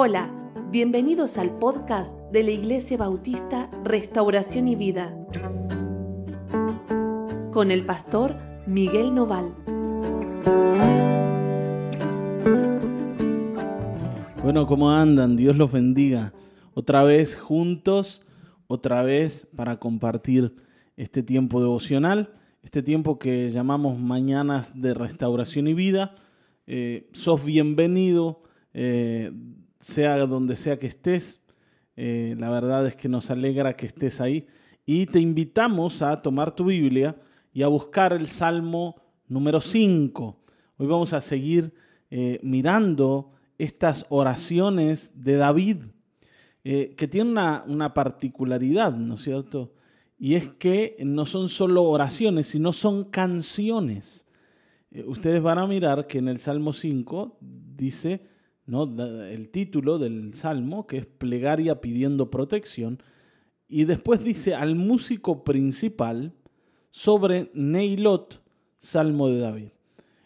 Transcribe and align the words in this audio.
Hola, 0.00 0.32
bienvenidos 0.70 1.38
al 1.38 1.58
podcast 1.58 2.16
de 2.30 2.44
la 2.44 2.52
Iglesia 2.52 2.96
Bautista 2.96 3.68
Restauración 3.82 4.68
y 4.68 4.76
Vida 4.76 5.12
con 7.50 7.72
el 7.72 7.84
pastor 7.84 8.36
Miguel 8.64 9.12
Noval. 9.12 9.52
Bueno, 14.40 14.68
¿cómo 14.68 14.92
andan? 14.92 15.36
Dios 15.36 15.56
los 15.56 15.72
bendiga. 15.72 16.32
Otra 16.74 17.02
vez 17.02 17.34
juntos, 17.34 18.22
otra 18.68 19.02
vez 19.02 19.48
para 19.56 19.80
compartir 19.80 20.54
este 20.96 21.24
tiempo 21.24 21.60
devocional, 21.60 22.34
este 22.62 22.84
tiempo 22.84 23.18
que 23.18 23.50
llamamos 23.50 23.98
Mañanas 23.98 24.80
de 24.80 24.94
Restauración 24.94 25.66
y 25.66 25.74
Vida. 25.74 26.14
Eh, 26.68 27.10
sos 27.12 27.44
bienvenido. 27.44 28.44
Eh, 28.74 29.32
sea 29.80 30.18
donde 30.26 30.56
sea 30.56 30.78
que 30.78 30.86
estés. 30.86 31.40
Eh, 31.96 32.36
la 32.38 32.50
verdad 32.50 32.86
es 32.86 32.96
que 32.96 33.08
nos 33.08 33.30
alegra 33.30 33.74
que 33.74 33.86
estés 33.86 34.20
ahí. 34.20 34.46
Y 34.86 35.06
te 35.06 35.20
invitamos 35.20 36.02
a 36.02 36.22
tomar 36.22 36.54
tu 36.54 36.66
Biblia 36.66 37.16
y 37.52 37.62
a 37.62 37.68
buscar 37.68 38.12
el 38.12 38.26
Salmo 38.26 38.96
número 39.26 39.60
5. 39.60 40.40
Hoy 40.76 40.86
vamos 40.86 41.12
a 41.12 41.20
seguir 41.20 41.74
eh, 42.10 42.38
mirando 42.42 43.32
estas 43.58 44.06
oraciones 44.08 45.12
de 45.14 45.36
David, 45.36 45.78
eh, 46.64 46.94
que 46.96 47.08
tienen 47.08 47.32
una, 47.32 47.64
una 47.66 47.92
particularidad, 47.92 48.92
¿no 48.92 49.14
es 49.14 49.22
cierto? 49.22 49.74
Y 50.18 50.34
es 50.34 50.48
que 50.48 50.96
no 51.04 51.26
son 51.26 51.48
solo 51.48 51.82
oraciones, 51.84 52.46
sino 52.46 52.72
son 52.72 53.04
canciones. 53.04 54.24
ustedes 55.06 55.42
van 55.42 55.58
a 55.58 55.66
mirar 55.66 56.06
que 56.06 56.18
en 56.18 56.28
el 56.28 56.38
Salmo 56.38 56.72
5 56.72 57.38
dice, 57.40 58.22
el 58.68 59.48
título 59.50 59.98
del 59.98 60.34
salmo, 60.34 60.86
que 60.86 60.98
es 60.98 61.06
plegaria 61.06 61.80
pidiendo 61.80 62.30
protección, 62.30 63.02
y 63.66 63.84
después 63.84 64.22
dice 64.22 64.54
al 64.54 64.76
músico 64.76 65.44
principal 65.44 66.34
sobre 66.90 67.50
Neilot, 67.54 68.42
salmo 68.78 69.28
de 69.28 69.38
David. 69.38 69.68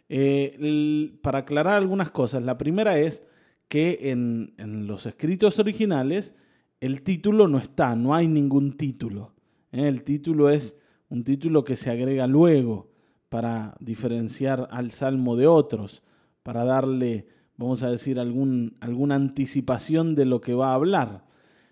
Eh, 0.08 1.18
para 1.22 1.40
aclarar 1.40 1.76
algunas 1.76 2.10
cosas, 2.10 2.42
la 2.42 2.58
primera 2.58 2.98
es 2.98 3.22
que 3.68 4.10
en, 4.10 4.54
los 4.86 5.06
escritos 5.06 5.58
originales 5.58 6.34
el 6.80 7.02
título 7.02 7.48
no 7.48 7.58
está, 7.58 7.96
no 7.96 8.14
hay 8.14 8.28
ningún 8.28 8.76
título. 8.76 9.34
¿eh? 9.70 9.88
El 9.88 10.02
título 10.04 10.50
es 10.50 10.76
un 11.08 11.24
título 11.24 11.64
que 11.64 11.76
se 11.76 11.90
agrega 11.90 12.26
luego 12.26 12.90
para 13.28 13.74
diferenciar 13.80 14.68
al 14.70 14.90
salmo 14.90 15.36
de 15.36 15.46
otros, 15.46 16.02
para 16.42 16.64
darle 16.64 17.26
vamos 17.56 17.82
a 17.82 17.90
decir, 17.90 18.18
alguna 18.18 19.14
anticipación 19.14 20.14
de 20.14 20.24
lo 20.24 20.40
que 20.40 20.54
va 20.54 20.70
a 20.70 20.74
hablar. 20.74 21.24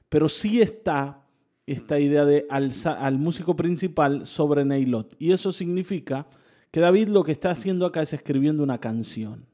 Pero 0.09 0.29
sí 0.29 0.61
está 0.61 1.25
esta 1.67 2.01
idea 2.01 2.25
de 2.25 2.47
al 2.51 3.19
músico 3.19 3.55
principal 3.55 4.27
sobre 4.27 4.65
Neilot. 4.65 5.15
Y 5.19 5.33
eso 5.33 5.53
significa 5.53 6.27
que 6.71 6.81
David 6.81 7.09
lo 7.09 7.23
que 7.25 7.33
está 7.33 7.51
haciendo 7.51 7.87
acá 7.87 8.03
es 8.03 8.13
escribiendo 8.13 8.63
una 8.63 8.79
canción. 8.79 9.47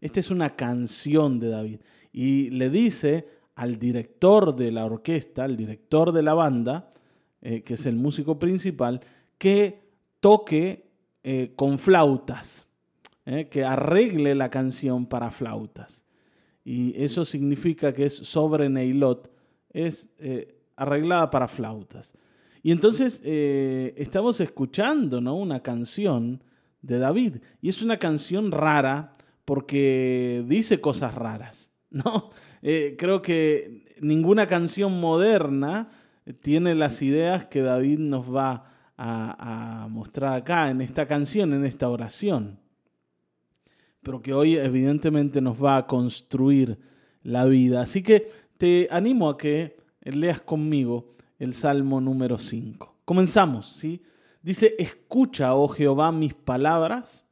Esta 0.00 0.20
es 0.20 0.30
una 0.30 0.54
canción 0.56 1.40
de 1.40 1.48
David. 1.48 1.80
Y 2.12 2.50
le 2.50 2.70
dice 2.70 3.28
al 3.54 3.78
director 3.78 4.54
de 4.54 4.70
la 4.70 4.84
orquesta, 4.84 5.44
al 5.44 5.56
director 5.56 6.12
de 6.12 6.22
la 6.22 6.34
banda, 6.34 6.92
eh, 7.40 7.62
que 7.62 7.74
es 7.74 7.86
el 7.86 7.96
músico 7.96 8.38
principal, 8.38 9.00
que 9.38 9.82
toque 10.20 10.90
eh, 11.22 11.52
con 11.56 11.78
flautas. 11.78 12.65
¿Eh? 13.26 13.48
que 13.48 13.64
arregle 13.64 14.34
la 14.34 14.48
canción 14.48 15.06
para 15.06 15.30
flautas. 15.30 16.04
Y 16.64 17.00
eso 17.00 17.24
significa 17.24 17.92
que 17.92 18.06
es 18.06 18.14
sobre 18.14 18.68
Neilot, 18.68 19.30
es 19.70 20.08
eh, 20.18 20.58
arreglada 20.76 21.30
para 21.30 21.48
flautas. 21.48 22.14
Y 22.62 22.72
entonces 22.72 23.20
eh, 23.24 23.94
estamos 23.96 24.40
escuchando 24.40 25.20
¿no? 25.20 25.36
una 25.36 25.60
canción 25.60 26.42
de 26.82 26.98
David. 26.98 27.36
Y 27.60 27.68
es 27.68 27.82
una 27.82 27.98
canción 27.98 28.50
rara 28.50 29.12
porque 29.44 30.44
dice 30.48 30.80
cosas 30.80 31.14
raras. 31.14 31.70
¿no? 31.90 32.30
creo 32.60 33.22
que 33.22 33.84
ninguna 34.00 34.48
canción 34.48 35.00
moderna 35.00 35.88
tiene 36.40 36.74
las 36.74 37.00
ideas 37.00 37.46
que 37.46 37.62
David 37.62 38.00
nos 38.00 38.34
va 38.34 38.64
a 38.98 39.86
mostrar 39.88 40.34
acá 40.34 40.68
en 40.70 40.80
esta 40.80 41.06
canción, 41.06 41.52
en 41.52 41.64
esta 41.64 41.88
oración 41.88 42.58
pero 44.06 44.22
que 44.22 44.32
hoy 44.32 44.56
evidentemente 44.56 45.40
nos 45.40 45.60
va 45.62 45.78
a 45.78 45.86
construir 45.88 46.78
la 47.24 47.44
vida. 47.44 47.80
Así 47.80 48.04
que 48.04 48.30
te 48.56 48.86
animo 48.92 49.28
a 49.28 49.36
que 49.36 49.78
leas 50.02 50.40
conmigo 50.40 51.16
el 51.40 51.54
Salmo 51.54 52.00
número 52.00 52.38
5. 52.38 52.98
Comenzamos, 53.04 53.66
¿sí? 53.66 54.00
Dice, 54.40 54.76
escucha, 54.78 55.56
oh 55.56 55.66
Jehová, 55.66 56.12
mis 56.12 56.34
palabras, 56.34 57.24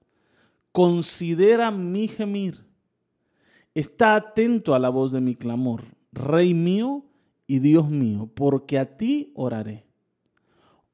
considera 0.72 1.70
mi 1.70 2.08
gemir, 2.08 2.66
está 3.72 4.16
atento 4.16 4.74
a 4.74 4.80
la 4.80 4.88
voz 4.88 5.12
de 5.12 5.20
mi 5.20 5.36
clamor, 5.36 5.84
Rey 6.10 6.54
mío 6.54 7.04
y 7.46 7.60
Dios 7.60 7.88
mío, 7.88 8.28
porque 8.34 8.80
a 8.80 8.96
ti 8.96 9.30
oraré. 9.36 9.86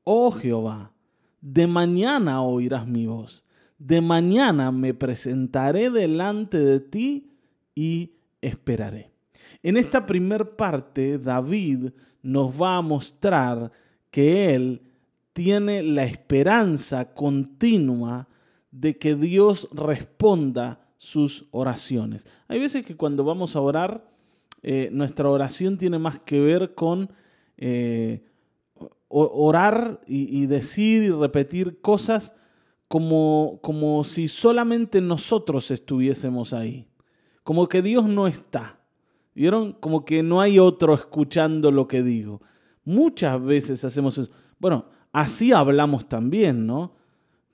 Oh 0.05 0.31
Jehová, 0.31 0.93
de 1.41 1.67
mañana 1.67 2.43
oirás 2.43 2.87
mi 2.87 3.07
voz 3.07 3.47
de 3.81 4.03
mañana 4.03 4.71
me 4.71 4.93
presentaré 4.93 5.91
delante 5.91 6.59
de 6.59 6.81
ti 6.81 7.31
y 7.75 8.13
esperaré. 8.43 9.11
En 9.63 9.79
esta 9.79 10.05
primer 10.05 10.51
parte, 10.51 11.19
David 11.19 11.91
nos 12.23 12.61
va 12.61 12.77
a 12.77 12.83
mostrar 12.83 13.73
que 14.11 14.55
él 14.55 14.83
tiene 15.33 15.83
la 15.83 16.05
esperanza 16.05 17.15
continua 17.15 18.29
de 18.71 18.99
que 18.99 19.15
Dios 19.15 19.67
responda 19.73 20.87
sus 20.99 21.47
oraciones. 21.51 22.27
Hay 22.49 22.61
veces 22.61 22.85
que 22.85 22.97
cuando 22.97 23.25
vamos 23.25 23.57
a 23.57 23.63
orar, 23.63 24.07
eh, 24.63 24.91
nuestra 24.93 25.31
oración 25.31 25.79
tiene 25.79 25.99
más 25.99 26.21
que 26.21 26.39
ver 26.39 26.75
con 26.75 27.11
eh, 27.57 28.25
orar 29.09 30.03
y 30.07 30.45
decir 30.47 31.03
y 31.03 31.11
repetir 31.11 31.81
cosas 31.81 32.35
como, 32.91 33.61
como 33.63 34.03
si 34.03 34.27
solamente 34.27 35.01
nosotros 35.01 35.71
estuviésemos 35.71 36.53
ahí, 36.53 36.89
como 37.45 37.69
que 37.69 37.83
Dios 37.83 38.09
no 38.09 38.27
está. 38.27 38.81
¿Vieron? 39.33 39.75
Como 39.75 40.05
que 40.05 40.25
no 40.25 40.41
hay 40.41 40.59
otro 40.59 40.95
escuchando 40.95 41.71
lo 41.71 41.87
que 41.87 42.03
digo. 42.03 42.43
Muchas 42.85 43.41
veces 43.41 43.85
hacemos 43.85 44.19
eso. 44.19 44.33
Bueno, 44.59 44.87
así 45.13 45.53
hablamos 45.53 46.09
también, 46.09 46.67
¿no? 46.67 46.97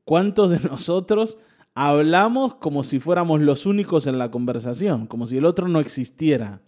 ¿Cuántos 0.06 0.48
de 0.48 0.58
nosotros 0.70 1.36
hablamos 1.74 2.54
como 2.54 2.82
si 2.82 2.98
fuéramos 2.98 3.42
los 3.42 3.66
únicos 3.66 4.06
en 4.06 4.16
la 4.16 4.30
conversación, 4.30 5.06
como 5.06 5.26
si 5.26 5.36
el 5.36 5.44
otro 5.44 5.68
no 5.68 5.80
existiera? 5.80 6.62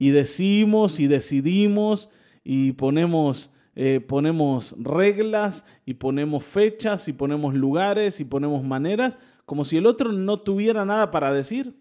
Y 0.00 0.10
decimos 0.10 0.98
y 0.98 1.06
decidimos 1.06 2.10
y 2.42 2.72
ponemos 2.72 3.52
eh, 3.80 4.00
ponemos 4.00 4.74
reglas 4.76 5.64
y 5.86 5.94
ponemos 5.94 6.42
fechas 6.42 7.06
y 7.06 7.12
ponemos 7.12 7.54
lugares 7.54 8.18
y 8.18 8.24
ponemos 8.24 8.64
maneras, 8.64 9.18
como 9.44 9.64
si 9.64 9.76
el 9.76 9.86
otro 9.86 10.10
no 10.10 10.40
tuviera 10.40 10.84
nada 10.84 11.12
para 11.12 11.32
decir. 11.32 11.76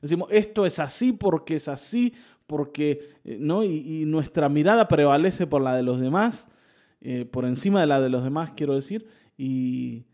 Decimos, 0.00 0.28
esto 0.30 0.66
es 0.66 0.78
así 0.78 1.12
porque 1.12 1.56
es 1.56 1.66
así, 1.66 2.14
porque, 2.46 3.16
eh, 3.24 3.38
¿no? 3.40 3.64
Y, 3.64 4.04
nuestra 4.06 4.48
mirada 4.48 4.86
prevalece 4.86 5.48
por 5.48 5.62
la 5.62 5.74
de 5.74 5.82
los 5.82 6.00
demás, 6.00 6.46
eh, 7.00 7.24
por 7.24 7.44
encima 7.44 7.80
de 7.80 7.88
la 7.88 8.00
de 8.00 8.08
los 8.08 8.22
demás, 8.22 8.52
quiero 8.52 8.76
decir, 8.76 9.08
y, 9.36 10.04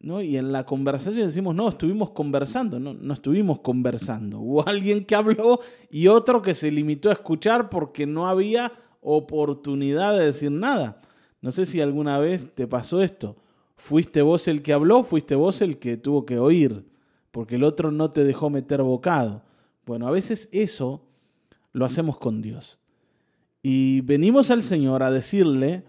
¿no? 0.00 0.20
y 0.20 0.36
en 0.36 0.52
la 0.52 0.66
conversación 0.66 1.28
decimos, 1.28 1.54
no, 1.54 1.70
estuvimos 1.70 2.10
conversando, 2.10 2.78
no, 2.78 2.92
no 2.92 3.14
estuvimos 3.14 3.60
conversando. 3.60 4.38
Hubo 4.40 4.68
alguien 4.68 5.06
que 5.06 5.14
habló 5.14 5.60
y 5.90 6.08
otro 6.08 6.42
que 6.42 6.52
se 6.52 6.70
limitó 6.70 7.08
a 7.08 7.14
escuchar 7.14 7.70
porque 7.70 8.04
no 8.04 8.28
había 8.28 8.70
oportunidad 9.04 10.18
de 10.18 10.26
decir 10.26 10.50
nada. 10.50 11.00
No 11.40 11.52
sé 11.52 11.66
si 11.66 11.80
alguna 11.80 12.18
vez 12.18 12.52
te 12.54 12.66
pasó 12.66 13.02
esto. 13.02 13.36
¿Fuiste 13.76 14.22
vos 14.22 14.48
el 14.48 14.62
que 14.62 14.72
habló? 14.72 15.04
¿Fuiste 15.04 15.34
vos 15.34 15.60
el 15.60 15.78
que 15.78 15.96
tuvo 15.96 16.24
que 16.24 16.38
oír? 16.38 16.86
Porque 17.30 17.56
el 17.56 17.64
otro 17.64 17.92
no 17.92 18.10
te 18.10 18.24
dejó 18.24 18.50
meter 18.50 18.82
bocado. 18.82 19.42
Bueno, 19.84 20.08
a 20.08 20.10
veces 20.10 20.48
eso 20.52 21.02
lo 21.72 21.84
hacemos 21.84 22.16
con 22.16 22.40
Dios. 22.40 22.78
Y 23.62 24.00
venimos 24.02 24.50
al 24.50 24.62
Señor 24.62 25.02
a 25.02 25.10
decirle 25.10 25.84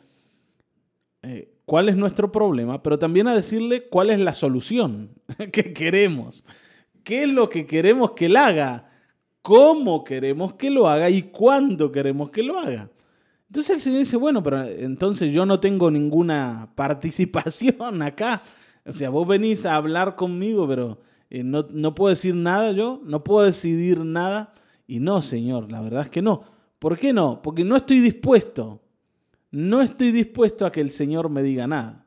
eh, 1.21 1.53
cuál 1.65 1.89
es 1.89 1.95
nuestro 1.95 2.31
problema, 2.31 2.83
pero 2.83 2.99
también 2.99 3.27
a 3.27 3.35
decirle 3.35 3.87
cuál 3.87 4.09
es 4.09 4.19
la 4.19 4.33
solución 4.33 5.11
que 5.51 5.73
queremos. 5.73 6.43
¿Qué 7.03 7.23
es 7.23 7.29
lo 7.29 7.49
que 7.49 7.65
queremos 7.65 8.11
que 8.11 8.25
Él 8.25 8.37
haga? 8.37 8.89
¿Cómo 9.41 10.03
queremos 10.03 10.55
que 10.55 10.71
lo 10.71 10.87
haga? 10.87 11.09
¿Y 11.09 11.23
cuándo 11.23 11.91
queremos 11.91 12.29
que 12.31 12.43
lo 12.43 12.57
haga? 12.57 12.89
Entonces 13.47 13.75
el 13.75 13.81
Señor 13.81 13.99
dice, 13.99 14.17
bueno, 14.17 14.41
pero 14.41 14.63
entonces 14.63 15.33
yo 15.33 15.45
no 15.45 15.59
tengo 15.59 15.91
ninguna 15.91 16.71
participación 16.75 18.01
acá. 18.01 18.43
O 18.85 18.91
sea, 18.91 19.09
vos 19.09 19.27
venís 19.27 19.65
a 19.65 19.75
hablar 19.75 20.15
conmigo, 20.15 20.67
pero 20.67 20.99
eh, 21.29 21.43
no, 21.43 21.65
no 21.69 21.95
puedo 21.95 22.09
decir 22.09 22.35
nada 22.35 22.71
yo, 22.71 23.01
no 23.03 23.23
puedo 23.23 23.45
decidir 23.45 23.99
nada. 23.99 24.53
Y 24.87 24.99
no, 24.99 25.21
Señor, 25.21 25.71
la 25.71 25.81
verdad 25.81 26.03
es 26.03 26.09
que 26.09 26.21
no. 26.21 26.43
¿Por 26.79 26.97
qué 26.97 27.13
no? 27.13 27.41
Porque 27.41 27.63
no 27.63 27.75
estoy 27.75 27.99
dispuesto. 27.99 28.81
No 29.51 29.81
estoy 29.81 30.11
dispuesto 30.11 30.65
a 30.65 30.71
que 30.71 30.81
el 30.81 30.91
Señor 30.91 31.29
me 31.29 31.41
diga 31.41 31.65
nada. 31.65 32.05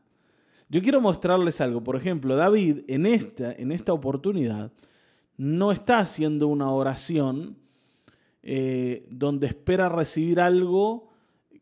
Yo 0.68 0.82
quiero 0.82 1.00
mostrarles 1.00 1.60
algo. 1.60 1.82
Por 1.82 1.96
ejemplo, 1.96 2.36
David 2.36 2.80
en 2.88 3.06
esta, 3.06 3.52
en 3.52 3.72
esta 3.72 3.92
oportunidad 3.92 4.70
no 5.36 5.72
está 5.72 6.00
haciendo 6.00 6.48
una 6.48 6.70
oración 6.70 7.56
eh, 8.42 9.06
donde 9.10 9.46
espera 9.46 9.88
recibir 9.88 10.40
algo 10.40 11.07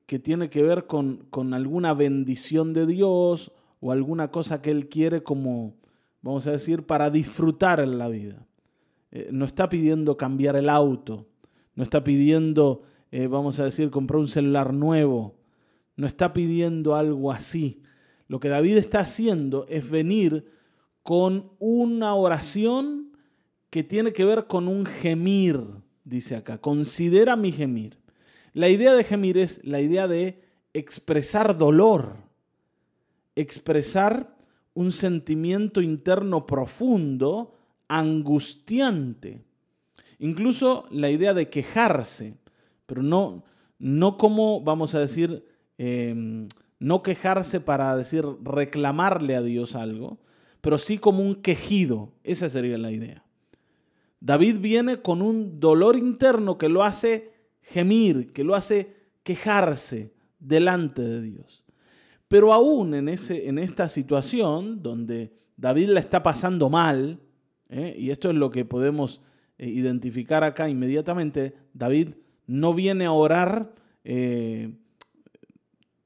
que 0.06 0.18
tiene 0.18 0.50
que 0.50 0.62
ver 0.62 0.86
con, 0.86 1.26
con, 1.30 1.52
alguna 1.54 1.92
bendición 1.94 2.72
de 2.72 2.86
Dios 2.86 3.52
o 3.80 3.92
alguna 3.92 4.30
cosa 4.30 4.62
que 4.62 4.70
él 4.70 4.88
quiere 4.88 5.22
como, 5.22 5.74
vamos 6.22 6.46
a 6.46 6.52
decir, 6.52 6.86
para 6.86 7.10
disfrutar 7.10 7.80
en 7.80 7.98
la 7.98 8.08
vida. 8.08 8.46
Eh, 9.10 9.28
no 9.32 9.44
está 9.44 9.68
pidiendo 9.68 10.16
cambiar 10.16 10.56
el 10.56 10.68
auto, 10.68 11.26
no 11.74 11.82
está 11.82 12.04
pidiendo, 12.04 12.82
eh, 13.10 13.26
vamos 13.26 13.58
a 13.60 13.64
decir, 13.64 13.90
comprar 13.90 14.20
un 14.20 14.28
celular 14.28 14.72
nuevo, 14.72 15.36
no 15.96 16.06
está 16.06 16.32
pidiendo 16.32 16.94
algo 16.94 17.32
así. 17.32 17.82
Lo 18.28 18.40
que 18.40 18.48
David 18.48 18.76
está 18.76 19.00
haciendo 19.00 19.66
es 19.68 19.90
venir 19.90 20.50
con 21.02 21.52
una 21.58 22.14
oración 22.14 23.12
que 23.70 23.84
tiene 23.84 24.12
que 24.12 24.24
ver 24.24 24.46
con 24.46 24.68
un 24.68 24.86
gemir 24.86 25.60
dice 26.06 26.36
acá, 26.36 26.58
considera 26.58 27.36
mi 27.36 27.52
gemir. 27.52 27.98
La 28.56 28.70
idea 28.70 28.94
de 28.94 29.04
gemir 29.04 29.36
es 29.36 29.60
la 29.64 29.82
idea 29.82 30.08
de 30.08 30.40
expresar 30.72 31.58
dolor, 31.58 32.16
expresar 33.34 34.34
un 34.72 34.92
sentimiento 34.92 35.82
interno 35.82 36.46
profundo, 36.46 37.54
angustiante. 37.86 39.42
Incluso 40.18 40.86
la 40.90 41.10
idea 41.10 41.34
de 41.34 41.50
quejarse, 41.50 42.38
pero 42.86 43.02
no, 43.02 43.44
no 43.78 44.16
como, 44.16 44.62
vamos 44.62 44.94
a 44.94 45.00
decir, 45.00 45.44
em, 45.76 46.48
no 46.78 47.02
quejarse 47.02 47.60
para 47.60 47.94
decir 47.94 48.24
reclamarle 48.42 49.36
a 49.36 49.42
Dios 49.42 49.74
algo, 49.74 50.16
pero 50.62 50.78
sí 50.78 50.96
como 50.96 51.20
un 51.20 51.42
quejido. 51.42 52.14
Esa 52.24 52.48
sería 52.48 52.78
la 52.78 52.90
idea. 52.90 53.22
David 54.20 54.60
viene 54.60 55.02
con 55.02 55.20
un 55.20 55.60
dolor 55.60 55.98
interno 55.98 56.56
que 56.56 56.70
lo 56.70 56.84
hace 56.84 57.35
gemir, 57.66 58.32
que 58.32 58.44
lo 58.44 58.54
hace 58.54 58.94
quejarse 59.22 60.12
delante 60.38 61.02
de 61.02 61.20
Dios. 61.20 61.64
Pero 62.28 62.52
aún 62.52 62.94
en, 62.94 63.08
ese, 63.08 63.48
en 63.48 63.58
esta 63.58 63.88
situación 63.88 64.82
donde 64.82 65.32
David 65.56 65.88
la 65.88 66.00
está 66.00 66.22
pasando 66.22 66.68
mal, 66.68 67.20
¿eh? 67.68 67.94
y 67.98 68.10
esto 68.10 68.30
es 68.30 68.36
lo 68.36 68.50
que 68.50 68.64
podemos 68.64 69.20
eh, 69.58 69.68
identificar 69.68 70.44
acá 70.44 70.68
inmediatamente, 70.68 71.54
David 71.72 72.14
no 72.46 72.72
viene 72.72 73.06
a 73.06 73.12
orar 73.12 73.74
eh, 74.04 74.72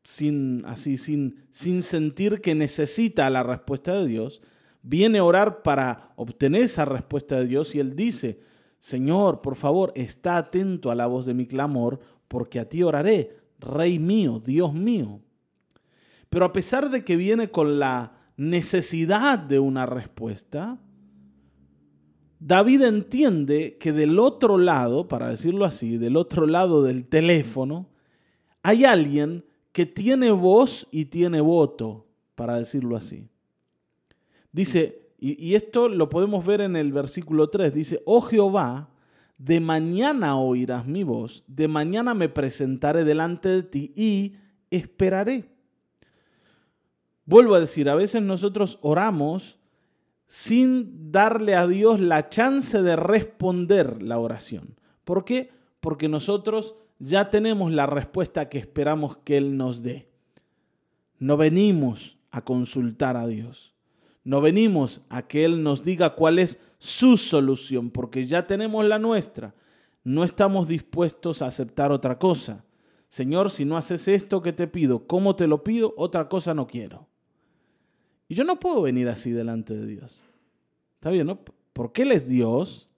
sin, 0.02 0.64
así, 0.66 0.96
sin, 0.96 1.44
sin 1.50 1.82
sentir 1.82 2.40
que 2.40 2.54
necesita 2.54 3.28
la 3.28 3.42
respuesta 3.42 3.94
de 4.00 4.06
Dios, 4.06 4.42
viene 4.82 5.18
a 5.18 5.24
orar 5.24 5.62
para 5.62 6.12
obtener 6.16 6.62
esa 6.62 6.86
respuesta 6.86 7.38
de 7.38 7.46
Dios 7.46 7.74
y 7.74 7.80
él 7.80 7.94
dice, 7.94 8.40
Señor, 8.80 9.42
por 9.42 9.56
favor, 9.56 9.92
está 9.94 10.38
atento 10.38 10.90
a 10.90 10.94
la 10.94 11.06
voz 11.06 11.26
de 11.26 11.34
mi 11.34 11.46
clamor, 11.46 12.00
porque 12.26 12.58
a 12.58 12.68
ti 12.68 12.82
oraré, 12.82 13.36
Rey 13.58 13.98
mío, 13.98 14.40
Dios 14.44 14.72
mío. 14.72 15.20
Pero 16.30 16.46
a 16.46 16.52
pesar 16.52 16.90
de 16.90 17.04
que 17.04 17.16
viene 17.16 17.50
con 17.50 17.78
la 17.78 18.14
necesidad 18.36 19.38
de 19.38 19.58
una 19.58 19.84
respuesta, 19.84 20.80
David 22.38 22.82
entiende 22.82 23.76
que 23.78 23.92
del 23.92 24.18
otro 24.18 24.56
lado, 24.56 25.08
para 25.08 25.28
decirlo 25.28 25.66
así, 25.66 25.98
del 25.98 26.16
otro 26.16 26.46
lado 26.46 26.82
del 26.82 27.04
teléfono, 27.04 27.90
hay 28.62 28.86
alguien 28.86 29.44
que 29.72 29.84
tiene 29.84 30.30
voz 30.30 30.88
y 30.90 31.06
tiene 31.06 31.42
voto, 31.42 32.06
para 32.34 32.56
decirlo 32.56 32.96
así. 32.96 33.28
Dice, 34.52 35.09
y, 35.20 35.54
esto 35.54 35.88
lo 35.88 36.08
podemos 36.08 36.46
ver 36.46 36.62
en 36.62 36.76
el 36.76 36.92
versículo 36.92 37.50
3, 37.50 37.74
dice, 37.74 38.02
oh 38.06 38.22
Jehová, 38.22 38.88
de 39.36 39.60
mañana 39.60 40.38
oirás 40.38 40.86
mi 40.86 41.02
voz, 41.02 41.44
de 41.46 41.68
mañana 41.68 42.14
me 42.14 42.30
presentaré 42.30 43.04
delante 43.04 43.50
de 43.50 43.62
ti 43.62 43.92
y 43.94 44.36
esperaré. 44.70 45.50
Vuelvo 47.26 47.54
a 47.54 47.60
decir, 47.60 47.90
a 47.90 47.94
veces 47.94 48.22
nosotros 48.22 48.78
oramos 48.80 49.58
sin 50.26 51.12
darle 51.12 51.54
a 51.54 51.66
Dios 51.66 52.00
la 52.00 52.28
chance 52.28 52.80
de 52.82 52.96
responder 52.96 54.02
la 54.02 54.18
oración. 54.18 54.76
¿Por 55.04 55.24
qué? 55.24 55.50
Porque 55.80 56.08
nosotros 56.08 56.76
ya 56.98 57.30
tenemos 57.30 57.72
la 57.72 57.86
respuesta 57.86 58.48
que 58.48 58.58
esperamos 58.58 59.16
que 59.18 59.36
Él 59.36 59.56
nos 59.56 59.82
dé. 59.82 60.08
No 61.18 61.36
venimos 61.36 62.18
a 62.30 62.42
consultar 62.42 63.16
a 63.16 63.26
Dios. 63.26 63.74
No 64.24 64.40
venimos 64.40 65.00
a 65.08 65.26
que 65.26 65.44
Él 65.44 65.62
nos 65.62 65.82
diga 65.82 66.14
cuál 66.14 66.38
es 66.38 66.60
su 66.78 67.16
solución, 67.16 67.90
porque 67.90 68.26
ya 68.26 68.46
tenemos 68.46 68.84
la 68.84 68.98
nuestra. 68.98 69.54
No 70.04 70.24
estamos 70.24 70.68
dispuestos 70.68 71.42
a 71.42 71.46
aceptar 71.46 71.92
otra 71.92 72.18
cosa. 72.18 72.64
Señor, 73.08 73.50
si 73.50 73.64
no 73.64 73.76
haces 73.76 74.08
esto 74.08 74.40
que 74.40 74.52
te 74.52 74.66
pido, 74.66 75.06
¿cómo 75.06 75.36
te 75.36 75.46
lo 75.46 75.64
pido? 75.64 75.94
Otra 75.96 76.28
cosa 76.28 76.54
no 76.54 76.66
quiero. 76.66 77.08
Y 78.28 78.34
yo 78.34 78.44
no 78.44 78.60
puedo 78.60 78.82
venir 78.82 79.08
así 79.08 79.32
delante 79.32 79.74
de 79.74 79.86
Dios. 79.86 80.22
¿Está 80.94 81.10
bien, 81.10 81.26
no? 81.26 81.40
Porque 81.72 82.02
Él 82.02 82.12
es 82.12 82.28
Dios, 82.28 82.88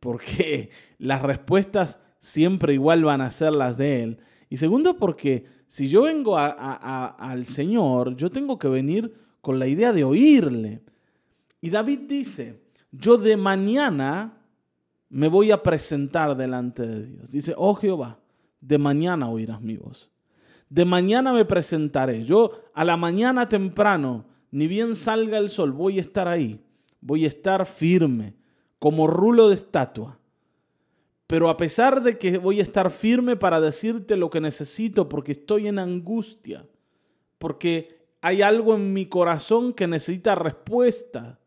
porque 0.00 0.70
las 0.98 1.22
respuestas 1.22 2.00
siempre 2.18 2.74
igual 2.74 3.04
van 3.04 3.20
a 3.20 3.30
ser 3.30 3.52
las 3.52 3.76
de 3.76 4.02
Él. 4.02 4.18
Y 4.48 4.56
segundo, 4.56 4.96
porque 4.96 5.44
si 5.68 5.88
yo 5.88 6.02
vengo 6.02 6.36
al 6.38 7.46
Señor, 7.46 8.16
yo 8.16 8.30
tengo 8.30 8.58
que 8.58 8.68
venir 8.68 9.14
con 9.40 9.58
la 9.58 9.66
idea 9.66 9.92
de 9.92 10.04
oírle. 10.04 10.82
Y 11.60 11.70
David 11.70 12.00
dice, 12.08 12.60
yo 12.92 13.16
de 13.16 13.36
mañana 13.36 14.38
me 15.08 15.28
voy 15.28 15.50
a 15.50 15.62
presentar 15.62 16.36
delante 16.36 16.86
de 16.86 17.06
Dios. 17.06 17.30
Dice, 17.30 17.54
oh 17.56 17.74
Jehová, 17.74 18.20
de 18.60 18.78
mañana 18.78 19.28
oirás 19.28 19.60
mi 19.60 19.76
voz. 19.76 20.10
De 20.68 20.84
mañana 20.84 21.32
me 21.32 21.44
presentaré. 21.44 22.24
Yo 22.24 22.62
a 22.74 22.84
la 22.84 22.96
mañana 22.96 23.48
temprano, 23.48 24.26
ni 24.50 24.68
bien 24.68 24.94
salga 24.94 25.38
el 25.38 25.48
sol, 25.48 25.72
voy 25.72 25.98
a 25.98 26.00
estar 26.00 26.28
ahí. 26.28 26.60
Voy 27.00 27.24
a 27.24 27.28
estar 27.28 27.66
firme, 27.66 28.34
como 28.78 29.06
rulo 29.06 29.48
de 29.48 29.54
estatua. 29.54 30.18
Pero 31.26 31.48
a 31.48 31.56
pesar 31.56 32.02
de 32.02 32.18
que 32.18 32.38
voy 32.38 32.60
a 32.60 32.62
estar 32.62 32.90
firme 32.90 33.36
para 33.36 33.60
decirte 33.60 34.16
lo 34.16 34.30
que 34.30 34.40
necesito, 34.40 35.08
porque 35.08 35.32
estoy 35.32 35.68
en 35.68 35.78
angustia, 35.78 36.66
porque 37.38 37.99
hay 38.20 38.42
algo 38.42 38.74
en 38.74 38.92
mi 38.92 39.06
corazón 39.06 39.72
que 39.72 39.86
necesita 39.86 40.34
respuesta. 40.34 41.40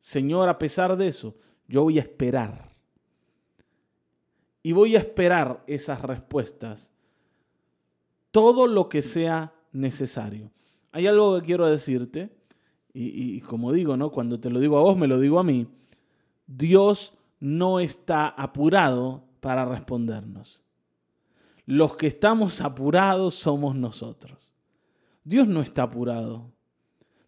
Señor, 0.00 0.48
a 0.48 0.58
pesar 0.58 0.96
de 0.96 1.08
eso, 1.08 1.36
yo 1.68 1.84
voy 1.84 1.98
a 1.98 2.02
esperar. 2.02 2.70
Y 4.62 4.72
voy 4.72 4.96
a 4.96 4.98
esperar 4.98 5.62
esas 5.66 6.02
respuestas. 6.02 6.90
Todo 8.32 8.66
lo 8.66 8.88
que 8.88 9.02
sea 9.02 9.54
necesario. 9.72 10.50
Hay 10.90 11.06
algo 11.06 11.38
que 11.38 11.46
quiero 11.46 11.66
decirte, 11.66 12.36
y, 12.98 13.42
como 13.42 13.72
digo, 13.72 13.96
¿no? 13.98 14.10
Cuando 14.10 14.40
te 14.40 14.48
lo 14.48 14.58
digo 14.58 14.78
a 14.78 14.80
vos, 14.80 14.96
me 14.96 15.06
lo 15.06 15.20
digo 15.20 15.38
a 15.38 15.44
mí. 15.44 15.66
Dios 16.46 17.12
no 17.38 17.78
está 17.78 18.28
apurado 18.28 19.24
para 19.40 19.66
respondernos. 19.66 20.62
Los 21.66 21.96
que 21.96 22.06
estamos 22.06 22.62
apurados 22.62 23.34
somos 23.34 23.76
nosotros. 23.76 24.55
Dios 25.26 25.48
no 25.48 25.60
está 25.60 25.82
apurado. 25.82 26.52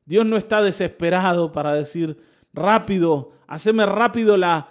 Dios 0.07 0.25
no 0.25 0.37
está 0.37 0.63
desesperado 0.63 1.51
para 1.51 1.75
decir, 1.75 2.23
rápido, 2.53 3.33
haceme 3.49 3.85
rápido 3.87 4.37
la, 4.37 4.71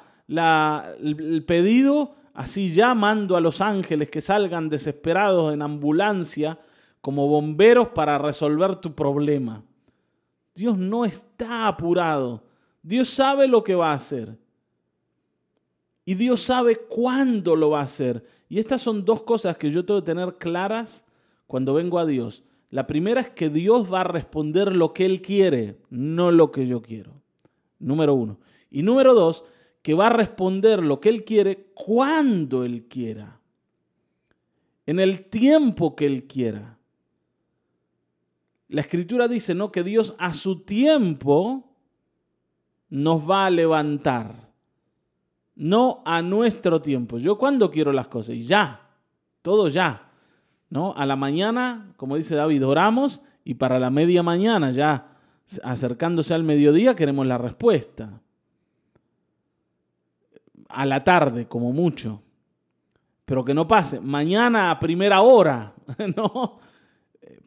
el 0.98 1.43
pedido, 1.46 2.15
así 2.34 2.74
ya 2.74 2.96
mando 2.96 3.36
a 3.36 3.41
los 3.41 3.60
ángeles 3.60 4.10
que 4.10 4.22
salgan 4.22 4.69
desesperados 4.69 5.53
en 5.53 5.62
ambulancia 5.62 6.57
como 7.01 7.27
bomberos 7.27 7.89
para 7.89 8.17
resolver 8.17 8.77
tu 8.77 8.96
problema. 8.96 9.62
Dios 10.55 10.77
no 10.77 11.03
está 11.03 11.67
apurado. 11.67 12.46
Dios 12.81 13.10
sabe 13.10 13.50
lo 13.50 13.62
que 13.62 13.75
va 13.75 13.91
a 13.91 13.96
hacer. 13.96 14.38
Y 16.05 16.15
Dios 16.15 16.39
sabe 16.39 16.77
cuándo 16.77 17.57
lo 17.57 17.72
va 17.72 17.81
a 17.81 17.84
hacer. 17.84 18.25
Y 18.48 18.57
estas 18.57 18.81
son 18.81 19.03
dos 19.03 19.24
cosas 19.24 19.57
que 19.57 19.69
yo 19.69 19.86
tengo 19.86 20.00
que 20.00 20.05
tener 20.05 20.38
claras 20.38 21.05
cuando 21.46 21.74
vengo 21.74 22.00
a 22.00 22.05
Dios. 22.05 22.46
La 22.69 22.86
primera 22.86 23.21
es 23.21 23.29
que 23.29 23.50
Dios 23.50 23.91
va 23.91 24.01
a 24.01 24.05
responder 24.05 24.75
lo 24.75 24.93
que 24.93 25.05
Él 25.05 25.21
quiere, 25.21 25.79
no 25.89 26.31
lo 26.31 26.51
que 26.51 26.67
yo 26.67 26.81
quiero. 26.81 27.13
Número 27.79 28.13
uno. 28.13 28.39
Y 28.69 28.83
número 28.83 29.13
dos, 29.13 29.45
que 29.81 29.93
va 29.93 30.07
a 30.07 30.13
responder 30.13 30.83
lo 30.83 31.00
que 31.00 31.09
Él 31.09 31.24
quiere 31.24 31.71
cuando 31.74 32.65
Él 32.65 32.88
quiera. 32.88 33.39
En 34.86 35.00
el 35.00 35.25
tiempo 35.25 35.95
que 35.95 36.05
Él 36.05 36.27
quiera. 36.27 36.77
La 38.67 38.81
escritura 38.81 39.29
dice, 39.29 39.55
¿no? 39.55 39.71
Que 39.71 39.83
Dios 39.83 40.13
a 40.17 40.33
su 40.33 40.62
tiempo 40.62 41.74
nos 42.89 43.29
va 43.29 43.45
a 43.45 43.50
levantar. 43.50 44.47
no 45.55 46.03
a 46.05 46.21
nuestro 46.21 46.81
tiempo. 46.81 47.17
Yo 47.17 47.38
cuando 47.38 47.71
quiero 47.71 47.91
las 47.91 48.07
cosas 48.07 48.36
y 48.36 48.43
ya, 48.43 48.91
todo 49.41 49.69
ya. 49.69 50.06
¿No? 50.69 50.93
A 50.95 51.05
la 51.05 51.15
mañana, 51.15 51.93
como 51.97 52.17
dice 52.17 52.36
David, 52.36 52.65
oramos 52.65 53.24
y 53.43 53.53
para 53.53 53.79
la 53.79 53.89
media 53.89 54.24
mañana, 54.24 54.71
ya 54.71 55.17
acercándose 55.63 56.33
al 56.33 56.43
mediodía, 56.43 56.95
queremos 56.95 57.25
la 57.25 57.38
respuesta. 57.38 58.21
A 60.69 60.86
la 60.86 61.01
tarde, 61.03 61.47
como 61.47 61.71
mucho. 61.71 62.21
Pero 63.25 63.45
que 63.45 63.53
no 63.53 63.67
pase. 63.67 64.01
Mañana 64.01 64.71
a 64.71 64.79
primera 64.79 65.21
hora. 65.21 65.74
no. 66.15 66.59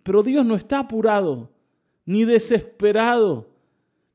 Pero 0.03 0.23
Dios 0.23 0.45
no 0.47 0.55
está 0.55 0.81
apurado, 0.81 1.51
ni 2.05 2.25
desesperado, 2.25 3.51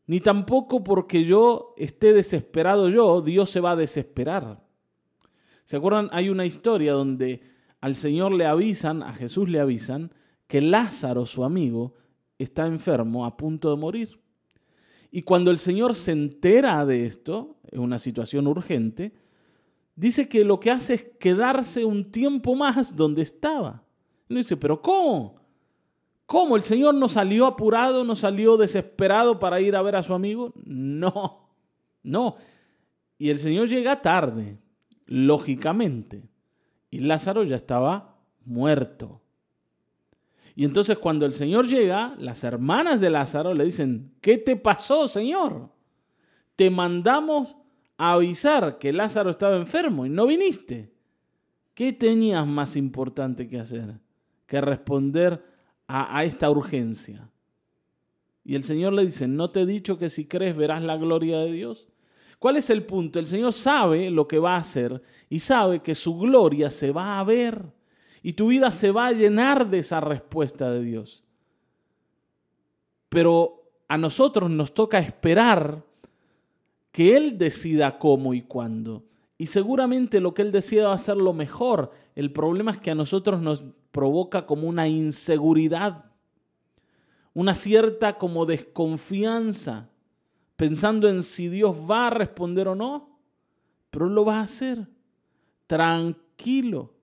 ni 0.07 0.19
tampoco 0.19 0.83
porque 0.83 1.23
yo 1.23 1.73
esté 1.77 2.13
desesperado 2.13 2.89
yo, 2.89 3.21
Dios 3.21 3.49
se 3.49 3.59
va 3.59 3.71
a 3.71 3.75
desesperar. 3.75 4.63
¿Se 5.63 5.77
acuerdan? 5.77 6.09
Hay 6.11 6.29
una 6.29 6.45
historia 6.45 6.93
donde 6.93 7.41
al 7.85 7.93
Señor 7.93 8.33
le 8.33 8.47
avisan, 8.47 9.03
a 9.03 9.13
Jesús 9.13 9.47
le 9.47 9.59
avisan, 9.59 10.11
que 10.47 10.59
Lázaro, 10.59 11.27
su 11.27 11.43
amigo, 11.43 11.93
está 12.39 12.65
enfermo, 12.65 13.27
a 13.27 13.37
punto 13.37 13.69
de 13.69 13.79
morir. 13.79 14.19
Y 15.11 15.21
cuando 15.21 15.51
el 15.51 15.59
Señor 15.59 15.93
se 15.93 16.11
entera 16.11 16.83
de 16.87 17.05
esto, 17.05 17.57
es 17.69 17.77
una 17.77 17.99
situación 17.99 18.47
urgente, 18.47 19.13
dice 19.95 20.27
que 20.27 20.43
lo 20.43 20.59
que 20.59 20.71
hace 20.71 20.95
es 20.95 21.03
quedarse 21.19 21.85
un 21.85 22.09
tiempo 22.09 22.55
más 22.55 22.95
donde 22.95 23.21
estaba. 23.21 23.83
Y 24.29 24.33
dice, 24.33 24.57
pero 24.57 24.81
¿cómo? 24.81 25.35
¿Cómo? 26.25 26.55
¿El 26.55 26.63
Señor 26.63 26.95
no 26.95 27.07
salió 27.07 27.45
apurado, 27.45 28.03
no 28.03 28.15
salió 28.15 28.57
desesperado 28.57 29.37
para 29.37 29.61
ir 29.61 29.75
a 29.75 29.83
ver 29.83 29.95
a 29.95 30.01
su 30.01 30.15
amigo? 30.15 30.55
No, 30.65 31.51
no. 32.01 32.35
Y 33.19 33.29
el 33.29 33.37
Señor 33.37 33.69
llega 33.69 34.01
tarde, 34.01 34.57
lógicamente. 35.05 36.23
Y 36.95 36.99
Lázaro 36.99 37.43
ya 37.43 37.57
estaba 37.57 38.15
muerto. 38.45 39.21
Y 40.55 40.63
entonces 40.63 40.97
cuando 40.97 41.25
el 41.25 41.33
Señor 41.33 41.67
llega, 41.67 42.15
las 42.17 42.45
hermanas 42.45 43.01
de 43.01 43.09
Lázaro 43.09 43.53
le 43.53 43.65
dicen, 43.65 44.13
¿qué 44.21 44.37
te 44.37 44.55
pasó, 44.55 45.09
Señor? 45.09 45.71
Te 46.55 46.69
mandamos 46.69 47.57
a 47.97 48.13
avisar 48.13 48.77
que 48.77 48.93
Lázaro 48.93 49.29
estaba 49.29 49.57
enfermo 49.57 50.05
y 50.05 50.09
no 50.09 50.25
viniste. 50.25 50.93
¿Qué 51.73 51.91
tenías 51.91 52.47
más 52.47 52.77
importante 52.77 53.49
que 53.49 53.59
hacer 53.59 53.99
que 54.45 54.61
responder 54.61 55.43
a, 55.87 56.17
a 56.17 56.23
esta 56.23 56.49
urgencia? 56.49 57.29
Y 58.45 58.55
el 58.55 58.63
Señor 58.63 58.93
le 58.93 59.03
dice, 59.03 59.27
¿no 59.27 59.51
te 59.51 59.63
he 59.63 59.65
dicho 59.65 59.97
que 59.97 60.07
si 60.07 60.27
crees 60.29 60.55
verás 60.55 60.81
la 60.81 60.95
gloria 60.95 61.39
de 61.39 61.51
Dios? 61.51 61.89
¿Cuál 62.39 62.57
es 62.57 62.69
el 62.69 62.85
punto? 62.85 63.19
El 63.19 63.27
Señor 63.27 63.53
sabe 63.53 64.09
lo 64.09 64.27
que 64.27 64.39
va 64.39 64.55
a 64.55 64.59
hacer 64.59 65.01
y 65.29 65.39
sabe 65.39 65.81
que 65.81 65.95
su 65.95 66.17
gloria 66.17 66.69
se 66.69 66.91
va 66.91 67.19
a 67.19 67.23
ver 67.23 67.63
y 68.21 68.33
tu 68.33 68.47
vida 68.47 68.71
se 68.71 68.91
va 68.91 69.07
a 69.07 69.11
llenar 69.11 69.69
de 69.69 69.79
esa 69.79 69.99
respuesta 69.99 70.71
de 70.71 70.81
Dios. 70.81 71.23
Pero 73.09 73.69
a 73.87 73.97
nosotros 73.97 74.49
nos 74.49 74.73
toca 74.73 74.99
esperar 74.99 75.83
que 76.91 77.15
Él 77.15 77.37
decida 77.37 77.99
cómo 77.99 78.33
y 78.33 78.41
cuándo. 78.41 79.03
Y 79.37 79.47
seguramente 79.47 80.19
lo 80.19 80.33
que 80.33 80.41
Él 80.41 80.51
decida 80.51 80.87
va 80.87 80.95
a 80.95 80.97
ser 80.97 81.17
lo 81.17 81.33
mejor. 81.33 81.91
El 82.15 82.31
problema 82.31 82.71
es 82.71 82.77
que 82.77 82.91
a 82.91 82.95
nosotros 82.95 83.41
nos 83.41 83.65
provoca 83.91 84.45
como 84.45 84.67
una 84.67 84.87
inseguridad, 84.87 86.05
una 87.33 87.53
cierta 87.53 88.17
como 88.17 88.45
desconfianza, 88.45 89.89
pensando 90.55 91.07
en 91.09 91.23
si 91.23 91.49
Dios 91.49 91.75
va 91.89 92.07
a 92.07 92.11
responder 92.11 92.67
o 92.67 92.75
no. 92.75 93.19
Pero 93.89 94.09
lo 94.09 94.25
va 94.25 94.39
a 94.39 94.43
hacer. 94.43 94.87
Tranquilo. 95.67 96.93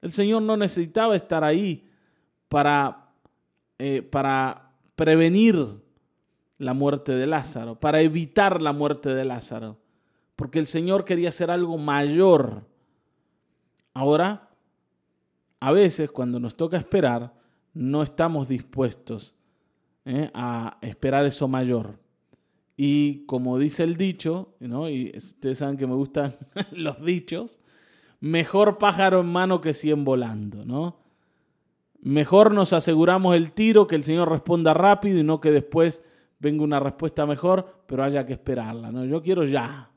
El 0.00 0.12
Señor 0.12 0.42
no 0.42 0.56
necesitaba 0.56 1.16
estar 1.16 1.44
ahí 1.44 1.88
para, 2.48 3.12
eh, 3.78 4.02
para 4.02 4.72
prevenir 4.94 5.56
la 6.58 6.74
muerte 6.74 7.12
de 7.12 7.26
Lázaro, 7.26 7.80
para 7.80 8.00
evitar 8.00 8.60
la 8.60 8.72
muerte 8.72 9.08
de 9.14 9.24
Lázaro, 9.24 9.78
porque 10.36 10.58
el 10.58 10.66
Señor 10.66 11.04
quería 11.04 11.30
hacer 11.30 11.50
algo 11.50 11.78
mayor. 11.78 12.66
Ahora, 13.94 14.50
a 15.58 15.72
veces 15.72 16.10
cuando 16.10 16.38
nos 16.38 16.54
toca 16.56 16.76
esperar, 16.76 17.32
no 17.72 18.02
estamos 18.02 18.48
dispuestos 18.48 19.34
eh, 20.04 20.30
a 20.34 20.78
esperar 20.82 21.24
eso 21.24 21.48
mayor. 21.48 21.98
Y 22.82 23.26
como 23.26 23.58
dice 23.58 23.82
el 23.82 23.98
dicho, 23.98 24.54
y 24.58 25.14
ustedes 25.14 25.58
saben 25.58 25.76
que 25.76 25.86
me 25.86 25.92
gustan 25.92 26.34
los 26.72 27.04
dichos, 27.04 27.60
mejor 28.20 28.78
pájaro 28.78 29.20
en 29.20 29.26
mano 29.26 29.60
que 29.60 29.74
cien 29.74 30.02
volando, 30.02 30.64
¿no? 30.64 30.96
Mejor 32.00 32.54
nos 32.54 32.72
aseguramos 32.72 33.36
el 33.36 33.52
tiro, 33.52 33.86
que 33.86 33.96
el 33.96 34.02
Señor 34.02 34.30
responda 34.30 34.72
rápido 34.72 35.18
y 35.18 35.22
no 35.22 35.42
que 35.42 35.50
después 35.50 36.02
venga 36.38 36.64
una 36.64 36.80
respuesta 36.80 37.26
mejor, 37.26 37.82
pero 37.86 38.02
haya 38.02 38.24
que 38.24 38.32
esperarla, 38.32 38.90
¿no? 38.90 39.04
Yo 39.04 39.20
quiero 39.20 39.44
ya. 39.44 39.90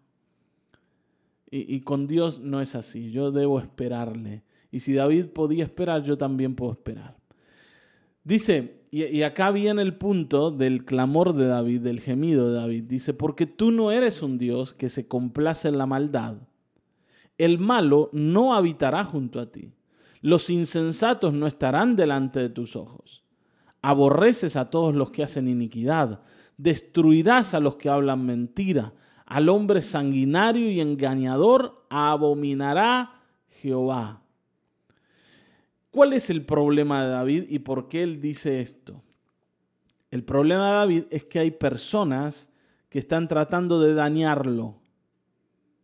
Y, 1.49 1.73
y 1.73 1.79
con 1.83 2.05
Dios 2.05 2.39
no 2.39 2.59
es 2.59 2.75
así, 2.75 3.11
yo 3.11 3.31
debo 3.31 3.61
esperarle. 3.61 4.43
Y 4.71 4.81
si 4.81 4.93
David 4.93 5.27
podía 5.27 5.63
esperar, 5.63 6.03
yo 6.03 6.17
también 6.17 6.53
puedo 6.53 6.73
esperar. 6.73 7.15
Dice, 8.25 8.82
y, 8.95 9.23
acá 9.23 9.51
viene 9.51 9.81
el 9.81 9.95
punto 9.95 10.51
del 10.51 10.85
clamor 10.85 11.33
de 11.33 11.47
David, 11.47 11.81
del 11.81 11.99
gemido 11.99 12.49
de 12.49 12.59
David. 12.59 12.83
Dice, 12.83 13.13
porque 13.13 13.45
tú 13.45 13.71
no 13.71 13.91
eres 13.91 14.21
un 14.21 14.37
Dios 14.37 14.73
que 14.73 14.89
se 14.89 15.07
complace 15.07 15.67
en 15.67 15.77
la 15.77 15.85
maldad 15.85 16.37
el 17.37 17.59
malo 17.59 18.09
no 18.13 18.53
habitará 18.53 19.03
junto 19.03 19.39
a 19.39 19.51
ti. 19.51 19.73
Los 20.21 20.49
insensatos 20.49 21.33
no 21.33 21.47
estarán 21.47 21.95
delante 21.95 22.39
de 22.39 22.49
tus 22.49 22.75
ojos. 22.75 23.23
Aborreces 23.81 24.55
a 24.55 24.69
todos 24.69 24.95
los 24.95 25.11
que 25.11 25.23
hacen 25.23 25.47
iniquidad. 25.47 26.21
Destruirás 26.57 27.53
a 27.53 27.59
los 27.59 27.75
que 27.75 27.89
hablan 27.89 28.25
mentira. 28.25 28.93
Al 29.25 29.49
hombre 29.49 29.81
sanguinario 29.81 30.69
y 30.69 30.79
engañador 30.79 31.85
abominará 31.89 33.21
Jehová. 33.49 34.22
¿Cuál 35.93 36.11
es 36.11 36.29
el 36.29 36.45
problema 36.45 37.05
de 37.05 37.11
David 37.11 37.45
y 37.47 37.59
por 37.59 37.87
qué 37.87 38.03
él 38.03 38.19
dice 38.19 38.59
esto? 38.59 39.01
El 40.11 40.25
problema 40.25 40.67
de 40.67 40.75
David 40.75 41.03
es 41.09 41.23
que 41.23 41.39
hay 41.39 41.51
personas 41.51 42.49
que 42.89 42.99
están 42.99 43.29
tratando 43.29 43.79
de 43.79 43.93
dañarlo 43.93 44.83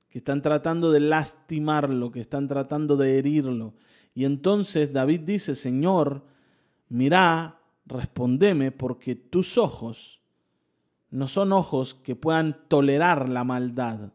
que 0.10 0.18
están 0.18 0.42
tratando 0.42 0.92
de 0.92 1.00
lastimarlo, 1.00 2.12
que 2.12 2.20
están 2.20 2.48
tratando 2.48 2.98
de 2.98 3.20
herirlo. 3.20 3.76
Y 4.16 4.26
entonces 4.26 4.92
David 4.92 5.22
dice, 5.22 5.54
Señor, 5.54 6.26
mira, 6.90 7.62
respondeme, 7.86 8.72
porque 8.72 9.16
tus 9.16 9.58
ojos 9.58 10.22
no 11.12 11.28
son 11.28 11.54
ojos 11.54 11.94
que 11.94 12.16
puedan 12.16 12.58
tolerar 12.68 13.30
la 13.30 13.44
maldad. 13.44 14.14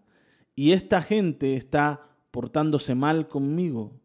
Y 0.57 0.73
esta 0.73 1.01
gente 1.01 1.57
está 1.57 2.09
portándose 2.33 2.95
mal 2.97 3.29
conmigo. 3.29 4.01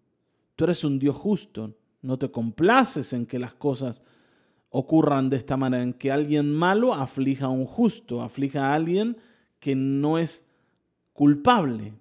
Tú 0.55 0.65
eres 0.65 0.84
un 0.84 1.00
Dios 1.00 1.15
justo, 1.15 1.75
no 2.01 2.18
te 2.18 2.32
complaces 2.32 3.13
en 3.13 3.25
que 3.25 3.39
las 3.39 3.53
cosas 3.53 4.03
ocurran 4.70 5.29
de 5.29 5.38
esta 5.38 5.58
manera, 5.58 5.84
en 5.84 5.94
que 5.94 6.12
alguien 6.12 6.53
malo 6.53 6.94
aflija 6.94 7.46
a 7.46 7.50
un 7.50 7.65
justo, 7.65 8.22
aflija 8.22 8.68
a 8.68 8.75
alguien 8.75 9.18
que 9.60 9.75
no 9.75 10.18
es 10.18 10.46
culpable. 11.13 11.94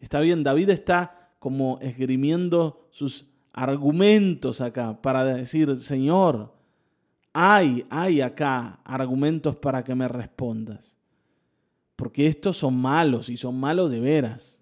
Está 0.00 0.20
bien, 0.20 0.42
David 0.42 0.70
está 0.70 1.30
como 1.38 1.78
esgrimiendo 1.80 2.88
sus 2.90 3.26
argumentos 3.52 4.60
acá 4.60 5.00
para 5.00 5.24
decir, 5.24 5.76
Señor, 5.78 6.54
hay, 7.32 7.84
hay 7.90 8.20
acá 8.20 8.80
argumentos 8.84 9.56
para 9.56 9.82
que 9.82 9.94
me 9.94 10.08
respondas. 10.08 10.98
Porque 11.96 12.26
estos 12.26 12.56
son 12.56 12.76
malos 12.76 13.28
y 13.28 13.36
son 13.36 13.58
malos 13.58 13.90
de 13.90 14.00
veras. 14.00 14.60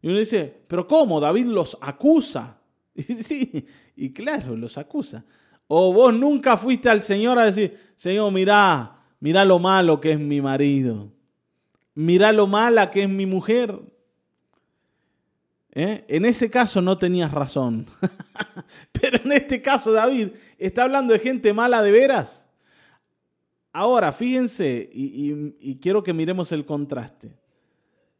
Y 0.00 0.08
uno 0.08 0.18
dice, 0.18 0.62
pero 0.66 0.86
¿cómo? 0.86 1.20
David 1.20 1.46
los 1.46 1.78
acusa. 1.80 2.58
Y 3.08 3.14
sí, 3.14 3.66
y 3.96 4.12
claro, 4.12 4.56
los 4.56 4.76
acusa. 4.76 5.24
O 5.66 5.92
vos 5.92 6.12
nunca 6.12 6.56
fuiste 6.56 6.90
al 6.90 7.02
Señor 7.02 7.38
a 7.38 7.46
decir, 7.46 7.78
Señor, 7.96 8.30
mira, 8.32 8.98
mira 9.20 9.44
lo 9.44 9.58
malo 9.58 9.98
que 10.00 10.12
es 10.12 10.18
mi 10.18 10.40
marido 10.42 11.10
mira 11.94 12.32
lo 12.32 12.46
mala 12.46 12.90
que 12.90 13.02
es 13.04 13.08
mi 13.08 13.26
mujer. 13.26 13.78
¿Eh? 15.74 16.04
En 16.08 16.24
ese 16.26 16.50
caso 16.50 16.82
no 16.82 16.98
tenías 16.98 17.32
razón. 17.32 17.86
Pero 18.92 19.18
en 19.24 19.32
este 19.32 19.62
caso 19.62 19.92
David 19.92 20.28
está 20.58 20.84
hablando 20.84 21.12
de 21.12 21.18
gente 21.18 21.52
mala 21.52 21.82
de 21.82 21.90
veras. 21.90 22.46
Ahora, 23.72 24.12
fíjense, 24.12 24.90
y, 24.92 25.76
quiero 25.80 26.02
que 26.02 26.12
miremos 26.12 26.52
el 26.52 26.66
contraste. 26.66 27.38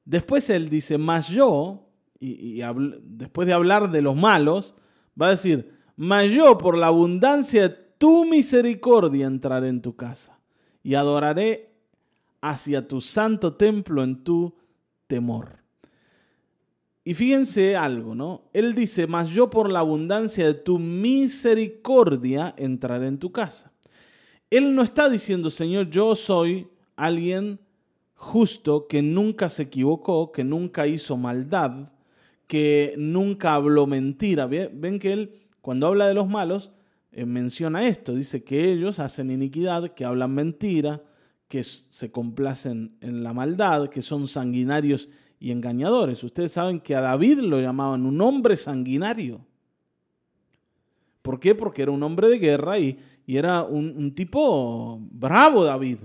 Después 0.03 0.49
él 0.49 0.71
dice, 0.71 0.97
mas 0.97 1.29
yo, 1.29 1.91
y, 2.23 2.63
después 3.03 3.49
de 3.49 3.53
hablar 3.53 3.91
de 3.91 4.01
los 4.01 4.15
malos, 4.15 4.77
va 5.21 5.27
a 5.27 5.31
decir, 5.31 5.73
mas 5.97 6.31
yo 6.31 6.57
por 6.57 6.79
la 6.79 6.87
abundancia 6.87 7.69
de 7.69 7.77
tu 7.99 8.25
misericordia 8.25 9.27
entraré 9.27 9.69
en 9.69 9.83
tu 9.83 9.97
casa 9.97 10.39
y 10.85 10.95
adoraré 10.95 11.75
hacia 12.41 12.87
tu 12.87 13.01
santo 13.01 13.55
templo 13.55 14.05
en 14.05 14.23
tu 14.23 14.55
temor. 15.09 15.63
Y 17.05 17.15
fíjense 17.15 17.77
algo, 17.77 18.15
¿no? 18.15 18.43
Él 18.53 18.75
dice, 18.75 19.09
mas 19.09 19.29
yo 19.31 19.51
por 19.51 19.71
la 19.71 19.81
abundancia 19.81 20.47
de 20.47 20.55
tu 20.55 20.79
misericordia 20.79 22.55
entraré 22.57 23.09
en 23.09 23.19
tu 23.19 23.33
casa. 23.33 23.73
Él 24.49 24.77
no 24.77 24.83
está 24.83 25.09
diciendo, 25.09 25.51
Señor, 25.51 25.91
yo 25.91 26.15
soy 26.15 26.69
alguien 26.95 27.59
justo 28.15 28.87
que 28.87 29.03
nunca 29.03 29.49
se 29.49 29.65
equivocó, 29.65 30.31
que 30.31 30.45
nunca 30.45 30.87
hizo 30.87 31.17
maldad, 31.17 31.92
que 32.53 32.93
nunca 32.99 33.55
habló 33.55 33.87
mentira. 33.87 34.45
Ven 34.45 34.99
que 34.99 35.15
él, 35.15 35.41
cuando 35.63 35.87
habla 35.87 36.07
de 36.07 36.13
los 36.13 36.29
malos, 36.29 36.71
eh, 37.11 37.25
menciona 37.25 37.89
esto. 37.89 38.15
Dice 38.15 38.45
que 38.45 38.71
ellos 38.71 38.99
hacen 38.99 39.31
iniquidad, 39.31 39.95
que 39.95 40.05
hablan 40.05 40.35
mentira, 40.35 41.03
que 41.49 41.65
se 41.65 42.13
complacen 42.13 42.99
en 43.01 43.23
la 43.23 43.33
maldad, 43.33 43.89
que 43.89 44.03
son 44.03 44.29
sanguinarios 44.29 45.09
y 45.41 45.51
engañadores. 45.51 46.23
Ustedes 46.23 46.53
saben 46.53 46.81
que 46.81 46.95
a 46.95 47.01
David 47.01 47.39
lo 47.39 47.59
llamaban 47.59 48.05
un 48.05 48.21
hombre 48.21 48.59
sanguinario. 48.59 49.47
¿Por 51.23 51.41
qué? 51.41 51.55
Porque 51.55 51.81
era 51.81 51.91
un 51.91 52.03
hombre 52.03 52.29
de 52.29 52.39
guerra 52.39 52.79
y, 52.79 52.99
era 53.27 53.63
un, 53.63 53.95
un 53.97 54.15
tipo 54.15 54.99
bravo 55.11 55.65
David. 55.65 56.01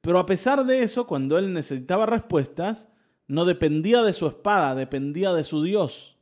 Pero 0.00 0.18
a 0.18 0.26
pesar 0.26 0.66
de 0.66 0.82
eso, 0.82 1.06
cuando 1.06 1.38
él 1.38 1.52
necesitaba 1.52 2.06
respuestas, 2.06 2.88
no 3.32 3.46
dependía 3.46 4.02
de 4.02 4.12
su 4.12 4.26
espada, 4.26 4.74
dependía 4.74 5.32
de 5.32 5.42
su 5.42 5.62
Dios. 5.62 6.18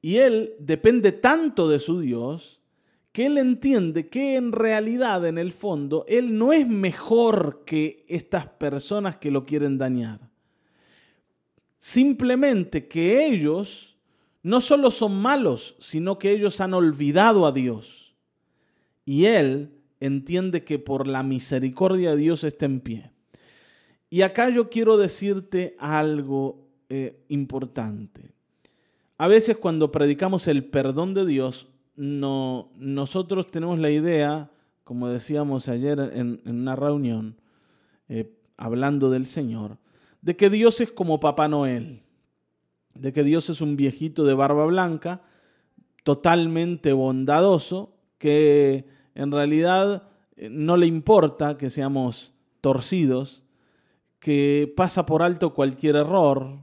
Y 0.00 0.16
él 0.16 0.54
depende 0.58 1.12
tanto 1.12 1.68
de 1.68 1.78
su 1.78 2.00
Dios 2.00 2.62
que 3.12 3.26
él 3.26 3.36
entiende 3.36 4.08
que 4.08 4.36
en 4.36 4.50
realidad, 4.50 5.26
en 5.26 5.36
el 5.36 5.52
fondo, 5.52 6.06
él 6.08 6.38
no 6.38 6.54
es 6.54 6.66
mejor 6.66 7.64
que 7.66 7.96
estas 8.08 8.46
personas 8.46 9.18
que 9.18 9.30
lo 9.30 9.44
quieren 9.44 9.76
dañar. 9.76 10.30
Simplemente 11.78 12.88
que 12.88 13.26
ellos 13.26 13.98
no 14.42 14.62
solo 14.62 14.90
son 14.90 15.20
malos, 15.20 15.76
sino 15.80 16.18
que 16.18 16.32
ellos 16.32 16.62
han 16.62 16.72
olvidado 16.72 17.46
a 17.46 17.52
Dios. 17.52 18.14
Y 19.04 19.26
él 19.26 19.82
entiende 20.00 20.64
que 20.64 20.78
por 20.78 21.06
la 21.06 21.22
misericordia 21.22 22.12
de 22.12 22.16
Dios 22.16 22.42
está 22.42 22.64
en 22.64 22.80
pie. 22.80 23.13
Y 24.10 24.22
acá 24.22 24.48
yo 24.50 24.70
quiero 24.70 24.96
decirte 24.96 25.76
algo 25.78 26.68
eh, 26.88 27.24
importante. 27.28 28.32
A 29.16 29.28
veces 29.28 29.56
cuando 29.56 29.92
predicamos 29.92 30.48
el 30.48 30.64
perdón 30.64 31.14
de 31.14 31.24
Dios, 31.24 31.68
no, 31.96 32.70
nosotros 32.76 33.50
tenemos 33.50 33.78
la 33.78 33.90
idea, 33.90 34.50
como 34.82 35.08
decíamos 35.08 35.68
ayer 35.68 35.98
en, 36.14 36.40
una 36.44 36.76
reunión, 36.76 37.36
eh, 38.08 38.36
hablando 38.56 39.10
del 39.10 39.26
Señor, 39.26 39.78
de 40.20 40.36
que 40.36 40.50
Dios 40.50 40.80
es 40.80 40.90
como 40.90 41.20
Papá 41.20 41.48
Noel, 41.48 42.02
de 42.94 43.12
que 43.12 43.24
Dios 43.24 43.50
es 43.50 43.60
un 43.60 43.76
viejito 43.76 44.24
de 44.24 44.34
barba 44.34 44.66
blanca, 44.66 45.22
totalmente 46.02 46.92
bondadoso, 46.92 47.96
que 48.18 48.86
en 49.14 49.30
realidad 49.30 50.08
eh, 50.36 50.48
no 50.50 50.76
le 50.76 50.86
importa 50.86 51.56
que 51.56 51.70
seamos 51.70 52.34
torcidos, 52.60 53.43
que 54.24 54.72
pasa 54.74 55.04
por 55.04 55.22
alto 55.22 55.52
cualquier 55.52 55.96
error, 55.96 56.60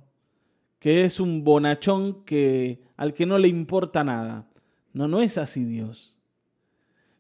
que 0.80 1.06
es 1.06 1.20
un 1.20 1.44
bonachón 1.44 2.24
que, 2.26 2.82
al 2.98 3.14
que 3.14 3.28
no 3.28 3.38
le 3.38 3.50
importa 3.50 4.04
nada. 4.04 4.50
No, 4.94 5.08
no 5.08 5.22
es 5.22 5.38
así 5.38 5.64
Dios. 5.64 6.18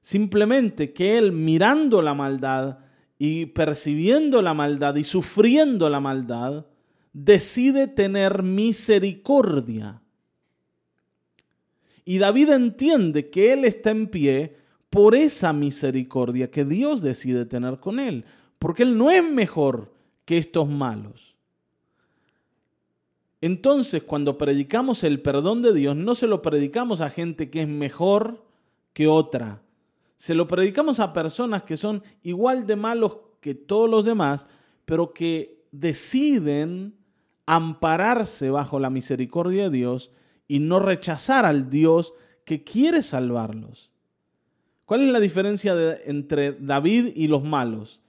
Simplemente 0.02 0.94
que 0.94 1.20
Él 1.20 1.32
mirando 1.32 2.02
la 2.02 2.16
maldad 2.16 2.80
y 3.20 3.46
percibiendo 3.46 4.42
la 4.42 4.56
maldad 4.56 4.96
y 4.96 5.04
sufriendo 5.04 5.92
la 5.92 6.00
maldad, 6.00 6.66
decide 7.14 7.86
tener 7.86 8.42
misericordia. 8.42 10.02
Y 12.04 12.18
David 12.18 12.50
entiende 12.50 13.30
que 13.30 13.54
Él 13.54 13.64
está 13.64 13.92
en 13.92 14.08
pie 14.08 14.58
por 14.90 15.14
esa 15.14 15.54
misericordia 15.54 16.50
que 16.50 16.66
Dios 16.66 17.04
decide 17.04 17.46
tener 17.46 17.80
con 17.80 18.00
Él, 18.00 18.26
porque 18.58 18.82
Él 18.82 18.98
no 18.98 19.12
es 19.12 19.24
mejor 19.24 20.01
que 20.26 20.38
estos 20.38 20.68
malos. 20.68 21.36
Entonces, 23.42 24.04
cuando 24.04 24.38
predicamos 24.38 25.04
el 25.04 25.22
perdón 25.22 25.62
de 25.64 25.74
Dios, 25.74 25.96
no 25.96 26.14
se 26.14 26.28
lo 26.28 26.42
predicamos 26.42 27.02
a 27.02 27.10
gente 27.10 27.50
que 27.50 27.62
es 27.62 27.68
mejor 27.68 28.46
que 28.94 29.08
otra. 29.08 29.64
Se 30.18 30.36
lo 30.36 30.48
predicamos 30.48 31.00
a 31.00 31.14
personas 31.14 31.64
que 31.64 31.78
son 31.78 32.04
igual 32.22 32.68
de 32.68 32.76
malos 32.76 33.18
que 33.40 33.56
todos 33.56 33.90
los 33.90 34.06
demás, 34.06 34.46
pero 34.86 35.14
que 35.14 35.66
deciden 35.72 36.96
ampararse 37.48 38.52
bajo 38.52 38.80
la 38.80 38.92
misericordia 38.92 39.64
de 39.64 39.78
Dios 39.78 40.12
y 40.48 40.60
no 40.60 40.80
rechazar 40.80 41.46
al 41.46 41.72
Dios 41.72 42.14
que 42.46 42.64
quiere 42.64 43.02
salvarlos. 43.02 43.90
¿Cuál 44.86 45.02
es 45.02 45.10
la 45.10 45.20
diferencia 45.20 45.74
entre 46.06 46.52
David 46.52 47.14
y 47.16 47.28
los 47.28 47.44
malos? 47.44 48.02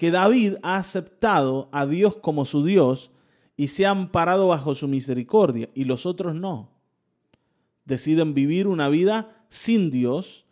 Que 0.00 0.10
David 0.10 0.54
ha 0.62 0.76
aceptado 0.76 1.68
a 1.72 1.84
Dios 1.84 2.16
como 2.16 2.46
su 2.46 2.64
Dios, 2.64 3.10
y 3.54 3.68
se 3.68 3.84
han 3.84 4.10
parado 4.10 4.48
bajo 4.48 4.74
su 4.74 4.88
misericordia 4.88 5.68
y 5.74 5.84
los 5.84 6.06
otros 6.06 6.34
no. 6.34 6.70
Deciden 7.84 8.32
vivir 8.32 8.66
una 8.66 8.88
vida 8.88 9.44
sin 9.50 9.90
Dios 9.90 10.46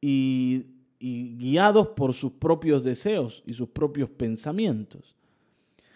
y, 0.00 0.66
y 1.00 1.36
guiados 1.36 1.88
por 1.88 2.14
sus 2.14 2.30
propios 2.30 2.84
deseos 2.84 3.42
y 3.44 3.54
sus 3.54 3.70
propios 3.70 4.08
pensamientos. 4.08 5.16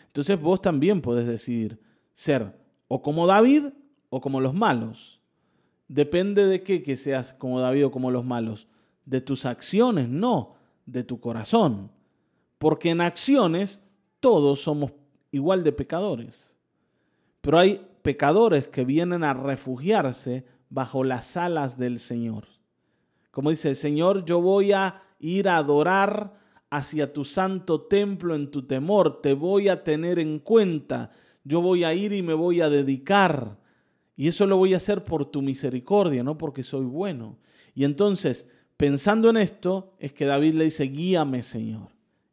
Entonces 0.08 0.40
vos 0.40 0.60
también 0.60 1.00
podés 1.00 1.28
decidir 1.28 1.78
ser 2.12 2.58
o 2.88 3.02
como 3.02 3.28
David 3.28 3.66
o 4.08 4.20
como 4.20 4.40
los 4.40 4.52
malos. 4.52 5.20
Depende 5.86 6.44
de 6.46 6.64
qué 6.64 6.82
que 6.82 6.96
seas 6.96 7.32
como 7.32 7.60
David 7.60 7.86
o 7.86 7.90
como 7.92 8.10
los 8.10 8.24
malos. 8.24 8.66
De 9.04 9.20
tus 9.20 9.46
acciones, 9.46 10.08
no, 10.08 10.56
de 10.86 11.04
tu 11.04 11.20
corazón. 11.20 11.94
Porque 12.58 12.90
en 12.90 13.00
acciones 13.00 13.82
todos 14.20 14.62
somos 14.62 14.92
igual 15.30 15.62
de 15.64 15.72
pecadores. 15.72 16.56
Pero 17.40 17.58
hay 17.58 17.80
pecadores 18.02 18.68
que 18.68 18.84
vienen 18.84 19.24
a 19.24 19.34
refugiarse 19.34 20.44
bajo 20.68 21.04
las 21.04 21.36
alas 21.36 21.78
del 21.78 21.98
Señor. 21.98 22.46
Como 23.30 23.50
dice 23.50 23.68
el 23.68 23.76
Señor, 23.76 24.24
yo 24.24 24.40
voy 24.40 24.72
a 24.72 25.02
ir 25.20 25.48
a 25.48 25.58
adorar 25.58 26.34
hacia 26.70 27.12
tu 27.12 27.24
santo 27.24 27.82
templo 27.82 28.34
en 28.34 28.50
tu 28.50 28.66
temor, 28.66 29.20
te 29.20 29.34
voy 29.34 29.68
a 29.68 29.84
tener 29.84 30.18
en 30.18 30.38
cuenta, 30.38 31.10
yo 31.44 31.60
voy 31.60 31.84
a 31.84 31.94
ir 31.94 32.12
y 32.12 32.22
me 32.22 32.34
voy 32.34 32.60
a 32.60 32.68
dedicar. 32.68 33.58
Y 34.16 34.28
eso 34.28 34.46
lo 34.46 34.56
voy 34.56 34.74
a 34.74 34.78
hacer 34.78 35.04
por 35.04 35.26
tu 35.26 35.42
misericordia, 35.42 36.22
no 36.22 36.38
porque 36.38 36.62
soy 36.62 36.84
bueno. 36.84 37.38
Y 37.74 37.84
entonces, 37.84 38.48
pensando 38.76 39.30
en 39.30 39.36
esto, 39.36 39.94
es 39.98 40.12
que 40.12 40.24
David 40.24 40.54
le 40.54 40.64
dice, 40.64 40.84
guíame 40.84 41.42
Señor, 41.42 41.88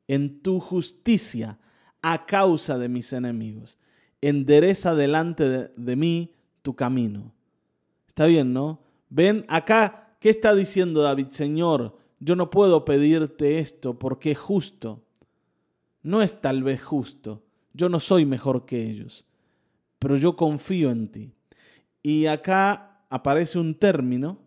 en 0.07 0.41
tu 0.41 0.59
justicia 0.59 1.59
a 2.01 2.25
causa 2.25 2.77
de 2.77 2.89
mis 2.89 3.13
enemigos 3.13 3.79
endereza 4.29 4.95
delante 4.95 5.69
de, 5.75 5.95
mí 5.95 6.33
tu 6.61 6.75
camino. 6.75 7.33
Está 8.07 8.25
bien, 8.25 8.53
¿no? 8.53 8.79
Ven 9.09 9.45
acá, 9.49 10.15
¿qué 10.19 10.29
está 10.29 10.55
diciendo 10.55 11.01
David? 11.01 11.27
Señor, 11.29 11.97
yo 12.19 12.35
no 12.35 12.49
puedo 12.49 12.85
pedirte 12.85 13.59
esto 13.59 13.99
porque 13.99 14.31
es 14.31 14.37
justo. 14.37 15.03
No 16.01 16.21
es 16.21 16.39
tal 16.39 16.63
vez 16.63 16.81
justo. 16.81 17.43
Yo 17.73 17.89
no 17.89 17.99
soy 17.99 18.25
mejor 18.25 18.65
que 18.65 18.89
ellos, 18.89 19.25
pero 19.99 20.15
yo 20.15 20.37
confío 20.37 20.89
en 20.91 21.09
ti. 21.09 21.33
Y 22.01 22.27
acá 22.27 23.05
aparece 23.09 23.59
un 23.59 23.75
término 23.75 24.39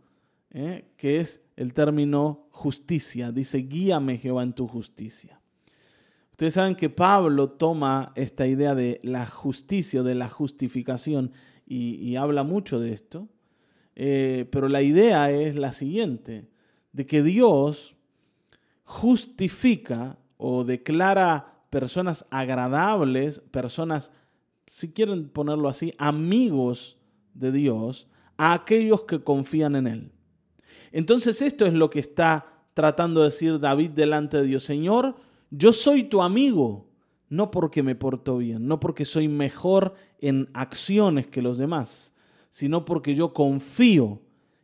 ¿eh? 0.53 0.92
que 0.97 1.21
es 1.21 1.45
el 1.55 1.75
término 1.75 2.49
justicia. 2.51 3.31
Dice, 3.31 3.59
guíame 3.59 4.16
Jehová 4.16 4.42
en 4.42 4.55
tu 4.55 4.66
justicia. 4.66 5.40
Ustedes 6.37 6.53
saben 6.53 6.75
que 6.75 6.90
Pablo 6.90 7.49
toma 7.49 8.12
esta 8.14 8.46
idea 8.46 8.75
de 8.75 9.01
la 9.03 9.25
justicia, 9.27 10.03
de 10.03 10.14
la 10.14 10.29
justificación, 10.29 11.33
y, 11.66 12.14
habla 12.16 12.42
mucho 12.42 12.79
de 12.79 12.92
esto. 12.92 13.31
Eh, 13.94 14.46
pero 14.53 14.68
la 14.68 14.83
idea 14.83 15.31
es 15.31 15.57
la 15.57 15.72
siguiente, 15.72 16.46
de 16.92 17.07
que 17.07 17.22
Dios 17.22 17.96
justifica 18.85 20.18
o 20.37 20.64
declara 20.64 21.55
personas 21.70 22.27
agradables, 22.29 23.40
personas, 23.40 24.12
si 24.66 24.92
quieren 24.92 25.31
ponerlo 25.31 25.70
así, 25.70 25.94
amigos 25.96 26.99
de 27.33 27.51
Dios, 27.51 28.09
a 28.37 28.53
aquellos 28.53 29.05
que 29.05 29.25
confían 29.25 29.75
en 29.75 29.87
Él. 29.87 30.12
Entonces 30.92 31.40
esto 31.40 31.64
es 31.64 31.72
lo 31.72 31.88
que 31.88 32.01
está 32.01 32.44
tratando 32.75 33.20
de 33.20 33.29
decir 33.29 33.59
David 33.59 33.92
delante 33.92 34.37
de 34.37 34.44
Dios. 34.44 34.64
Señor, 34.64 35.16
yo 35.51 35.73
soy 35.73 36.05
tu 36.05 36.23
amigo, 36.23 36.89
no 37.29 37.51
porque 37.51 37.83
me 37.83 37.95
porto 37.95 38.39
bien, 38.39 38.67
no 38.67 38.81
porque 38.81 39.05
soy 39.05 39.29
mejor 39.29 39.95
en 40.19 40.49
acciones 40.55 41.27
que 41.27 41.43
los 41.43 41.59
demás, 41.59 42.15
sino 42.51 42.85
porque 42.85 43.15
yo 43.15 43.33
confío. 43.33 44.23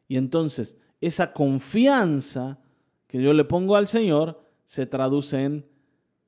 Y 0.09 0.17
entonces 0.17 0.79
esa 1.01 1.33
confianza 1.33 2.61
que 3.07 3.23
yo 3.23 3.33
le 3.33 3.45
pongo 3.45 3.77
al 3.77 3.89
Señor 3.89 4.43
se 4.65 4.87
traduce 4.87 5.43
en 5.43 5.67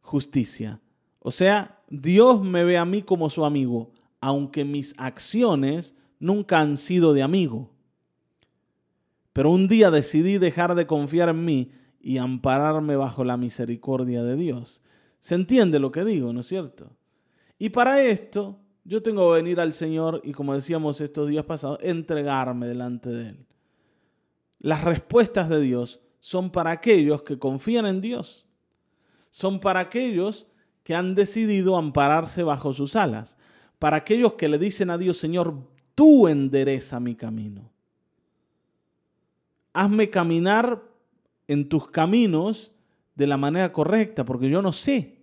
justicia. 0.00 0.80
O 1.20 1.30
sea, 1.30 1.82
Dios 1.88 2.42
me 2.42 2.64
ve 2.64 2.76
a 2.76 2.84
mí 2.84 3.02
como 3.02 3.30
su 3.30 3.44
amigo, 3.44 3.92
aunque 4.20 4.64
mis 4.64 4.94
acciones 4.98 5.96
nunca 6.18 6.60
han 6.60 6.76
sido 6.76 7.14
de 7.14 7.22
amigo. 7.22 7.70
Pero 9.32 9.50
un 9.50 9.68
día 9.68 9.90
decidí 9.90 10.38
dejar 10.38 10.74
de 10.74 10.86
confiar 10.86 11.28
en 11.28 11.44
mí 11.44 11.70
y 12.04 12.18
ampararme 12.18 12.96
bajo 12.96 13.24
la 13.24 13.38
misericordia 13.38 14.22
de 14.22 14.36
Dios. 14.36 14.82
¿Se 15.20 15.34
entiende 15.34 15.78
lo 15.78 15.90
que 15.90 16.04
digo, 16.04 16.34
no 16.34 16.40
es 16.40 16.46
cierto? 16.46 16.90
Y 17.58 17.70
para 17.70 18.02
esto 18.02 18.58
yo 18.84 19.02
tengo 19.02 19.30
que 19.30 19.36
venir 19.36 19.58
al 19.58 19.72
Señor 19.72 20.20
y, 20.22 20.32
como 20.32 20.52
decíamos 20.52 21.00
estos 21.00 21.30
días 21.30 21.46
pasados, 21.46 21.78
entregarme 21.80 22.68
delante 22.68 23.08
de 23.08 23.28
Él. 23.30 23.46
Las 24.58 24.84
respuestas 24.84 25.48
de 25.48 25.62
Dios 25.62 26.02
son 26.20 26.50
para 26.50 26.72
aquellos 26.72 27.22
que 27.22 27.38
confían 27.38 27.86
en 27.86 28.02
Dios. 28.02 28.46
Son 29.30 29.58
para 29.58 29.80
aquellos 29.80 30.46
que 30.82 30.94
han 30.94 31.14
decidido 31.14 31.78
ampararse 31.78 32.42
bajo 32.42 32.74
sus 32.74 32.96
alas. 32.96 33.38
Para 33.78 33.96
aquellos 33.96 34.34
que 34.34 34.50
le 34.50 34.58
dicen 34.58 34.90
a 34.90 34.98
Dios, 34.98 35.16
Señor, 35.16 35.56
tú 35.94 36.28
endereza 36.28 37.00
mi 37.00 37.14
camino. 37.14 37.70
Hazme 39.72 40.10
caminar 40.10 40.93
en 41.48 41.68
tus 41.68 41.88
caminos 41.88 42.72
de 43.14 43.26
la 43.26 43.36
manera 43.36 43.72
correcta, 43.72 44.24
porque 44.24 44.48
yo 44.48 44.62
no 44.62 44.72
sé. 44.72 45.22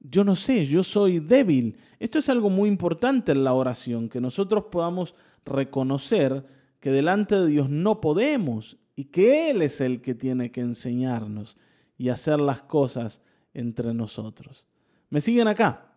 Yo 0.00 0.24
no 0.24 0.34
sé, 0.34 0.66
yo 0.66 0.82
soy 0.82 1.20
débil. 1.20 1.76
Esto 2.00 2.18
es 2.18 2.28
algo 2.28 2.50
muy 2.50 2.68
importante 2.68 3.32
en 3.32 3.44
la 3.44 3.52
oración, 3.52 4.08
que 4.08 4.20
nosotros 4.20 4.64
podamos 4.70 5.14
reconocer 5.44 6.44
que 6.80 6.90
delante 6.90 7.36
de 7.36 7.46
Dios 7.46 7.70
no 7.70 8.00
podemos 8.00 8.76
y 8.96 9.04
que 9.04 9.50
Él 9.50 9.62
es 9.62 9.80
el 9.80 10.00
que 10.00 10.14
tiene 10.14 10.50
que 10.50 10.60
enseñarnos 10.60 11.56
y 11.96 12.08
hacer 12.08 12.40
las 12.40 12.62
cosas 12.62 13.22
entre 13.54 13.94
nosotros. 13.94 14.66
¿Me 15.08 15.20
siguen 15.20 15.46
acá? 15.46 15.94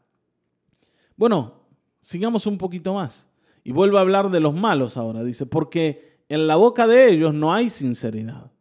Bueno, 1.17 1.63
sigamos 2.01 2.45
un 2.45 2.57
poquito 2.57 2.93
más. 2.93 3.29
Y 3.63 3.71
vuelvo 3.71 3.97
a 3.97 4.01
hablar 4.01 4.29
de 4.29 4.39
los 4.39 4.53
malos 4.53 4.97
ahora. 4.97 5.23
Dice, 5.23 5.47
porque 5.47 6.14
en 6.29 6.47
la 6.47 6.55
boca 6.55 6.87
de 6.87 7.11
ellos 7.11 7.33
no 7.33 7.53
hay 7.53 7.69
sinceridad. 7.69 8.51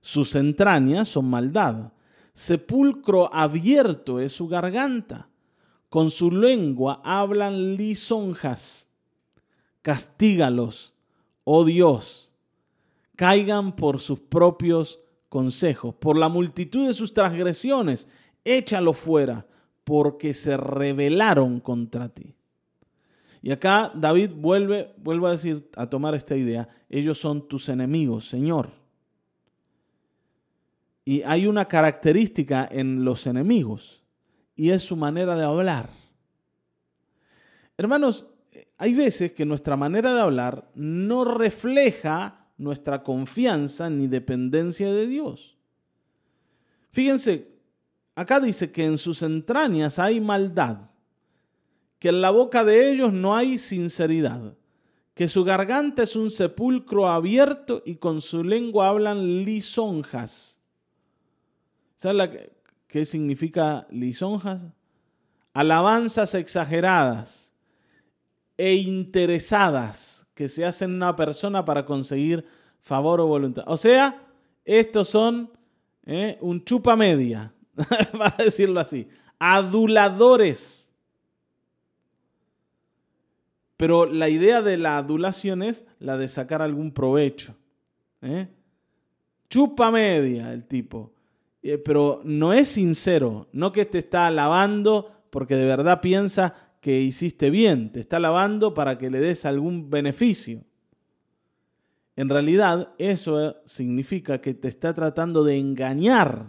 Sus 0.00 0.34
entrañas 0.34 1.08
son 1.08 1.30
maldad. 1.30 1.92
Sepulcro 2.32 3.32
abierto 3.32 4.20
es 4.20 4.32
su 4.32 4.48
garganta. 4.48 5.28
Con 5.88 6.10
su 6.10 6.30
lengua 6.30 7.00
hablan 7.04 7.76
lisonjas. 7.76 8.88
Castígalos, 9.82 10.94
oh 11.44 11.64
Dios. 11.64 12.32
Caigan 13.16 13.72
por 13.72 14.00
sus 14.00 14.20
propios 14.20 15.00
consejos, 15.28 15.94
por 15.94 16.16
la 16.16 16.28
multitud 16.28 16.86
de 16.86 16.94
sus 16.94 17.12
transgresiones. 17.12 18.08
Échalo 18.44 18.92
fuera, 18.92 19.46
porque 19.84 20.34
se 20.34 20.56
rebelaron 20.56 21.60
contra 21.60 22.08
ti. 22.08 22.34
Y 23.42 23.50
acá 23.50 23.90
David 23.92 24.30
vuelve, 24.36 24.94
vuelve 24.98 25.26
a 25.26 25.32
decir, 25.32 25.68
a 25.76 25.90
tomar 25.90 26.14
esta 26.14 26.36
idea, 26.36 26.68
ellos 26.88 27.18
son 27.18 27.48
tus 27.48 27.68
enemigos, 27.68 28.28
Señor. 28.28 28.70
Y 31.04 31.22
hay 31.22 31.48
una 31.48 31.66
característica 31.66 32.68
en 32.70 33.04
los 33.04 33.26
enemigos, 33.26 34.00
y 34.54 34.70
es 34.70 34.84
su 34.84 34.94
manera 34.94 35.34
de 35.34 35.44
hablar. 35.44 35.90
Hermanos, 37.76 38.26
hay 38.78 38.94
veces 38.94 39.32
que 39.32 39.44
nuestra 39.44 39.76
manera 39.76 40.14
de 40.14 40.20
hablar 40.20 40.70
no 40.76 41.24
refleja 41.24 42.46
nuestra 42.58 43.02
confianza 43.02 43.90
ni 43.90 44.06
dependencia 44.06 44.92
de 44.92 45.08
Dios. 45.08 45.58
Fíjense, 46.90 47.56
acá 48.14 48.38
dice 48.38 48.70
que 48.70 48.84
en 48.84 48.98
sus 48.98 49.22
entrañas 49.22 49.98
hay 49.98 50.20
maldad 50.20 50.91
que 52.02 52.08
en 52.08 52.20
la 52.20 52.30
boca 52.30 52.64
de 52.64 52.90
ellos 52.90 53.12
no 53.12 53.36
hay 53.36 53.58
sinceridad, 53.58 54.56
que 55.14 55.28
su 55.28 55.44
garganta 55.44 56.02
es 56.02 56.16
un 56.16 56.32
sepulcro 56.32 57.08
abierto 57.08 57.80
y 57.86 57.94
con 57.94 58.20
su 58.20 58.42
lengua 58.42 58.88
hablan 58.88 59.44
lisonjas. 59.44 60.58
¿Sabes 61.94 62.50
qué 62.88 63.04
significa 63.04 63.86
lisonjas? 63.88 64.62
Alabanzas 65.52 66.34
exageradas 66.34 67.52
e 68.56 68.74
interesadas 68.74 70.26
que 70.34 70.48
se 70.48 70.64
hacen 70.64 70.92
una 70.94 71.14
persona 71.14 71.64
para 71.64 71.86
conseguir 71.86 72.44
favor 72.80 73.20
o 73.20 73.28
voluntad. 73.28 73.62
O 73.68 73.76
sea, 73.76 74.26
estos 74.64 75.08
son 75.08 75.52
¿eh? 76.04 76.36
un 76.40 76.64
chupa 76.64 76.96
media, 76.96 77.54
para 78.18 78.34
decirlo 78.38 78.80
así, 78.80 79.06
aduladores 79.38 80.81
pero 83.82 84.06
la 84.06 84.28
idea 84.28 84.62
de 84.62 84.76
la 84.76 84.96
adulación 84.96 85.60
es 85.60 85.84
la 85.98 86.16
de 86.16 86.28
sacar 86.28 86.62
algún 86.62 86.92
provecho. 86.92 87.56
¿eh? 88.20 88.46
Chupa 89.50 89.90
media 89.90 90.52
el 90.52 90.66
tipo. 90.66 91.12
Eh, 91.64 91.78
pero 91.78 92.20
no 92.22 92.52
es 92.52 92.68
sincero, 92.68 93.48
no 93.50 93.72
que 93.72 93.84
te 93.84 93.98
está 93.98 94.28
alabando 94.28 95.24
porque 95.30 95.56
de 95.56 95.64
verdad 95.64 96.00
piensa 96.00 96.54
que 96.80 97.00
hiciste 97.00 97.50
bien, 97.50 97.90
te 97.90 97.98
está 97.98 98.18
alabando 98.18 98.72
para 98.72 98.98
que 98.98 99.10
le 99.10 99.18
des 99.18 99.44
algún 99.46 99.90
beneficio. 99.90 100.62
En 102.14 102.28
realidad 102.28 102.94
eso 102.98 103.56
significa 103.64 104.40
que 104.40 104.54
te 104.54 104.68
está 104.68 104.94
tratando 104.94 105.42
de 105.42 105.58
engañar, 105.58 106.46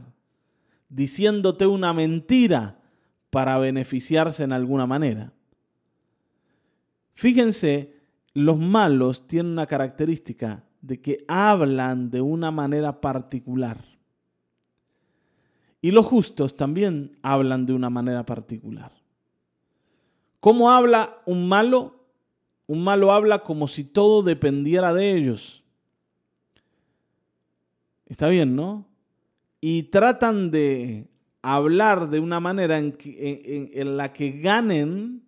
diciéndote 0.88 1.66
una 1.66 1.94
mentira 1.94 2.80
para 3.32 3.58
beneficiarse 3.58 4.44
en 4.44 4.52
alguna 4.52 4.86
manera. 4.86 5.33
Fíjense, 7.14 7.96
los 8.34 8.58
malos 8.58 9.28
tienen 9.28 9.54
una 9.54 9.66
característica 9.66 10.64
de 10.82 11.02
que 11.02 11.24
hablan 11.28 12.10
de 12.10 12.22
una 12.22 12.52
manera 12.52 13.00
particular. 13.00 13.86
Y 15.82 15.92
los 15.92 16.06
justos 16.06 16.56
también 16.56 17.18
hablan 17.22 17.66
de 17.66 17.74
una 17.74 17.90
manera 17.90 18.26
particular. 18.26 18.92
¿Cómo 20.40 20.72
habla 20.72 21.22
un 21.26 21.48
malo? 21.48 22.06
Un 22.68 22.84
malo 22.84 23.12
habla 23.12 23.40
como 23.40 23.68
si 23.68 23.84
todo 23.84 24.24
dependiera 24.24 24.94
de 24.94 25.16
ellos. 25.16 25.64
Está 28.06 28.28
bien, 28.28 28.56
¿no? 28.56 28.88
Y 29.60 29.84
tratan 29.84 30.52
de 30.52 31.10
hablar 31.42 32.10
de 32.10 32.20
una 32.20 32.40
manera 32.40 32.78
en, 32.78 33.98
la 33.98 34.14
que 34.14 34.32
ganen 34.32 35.24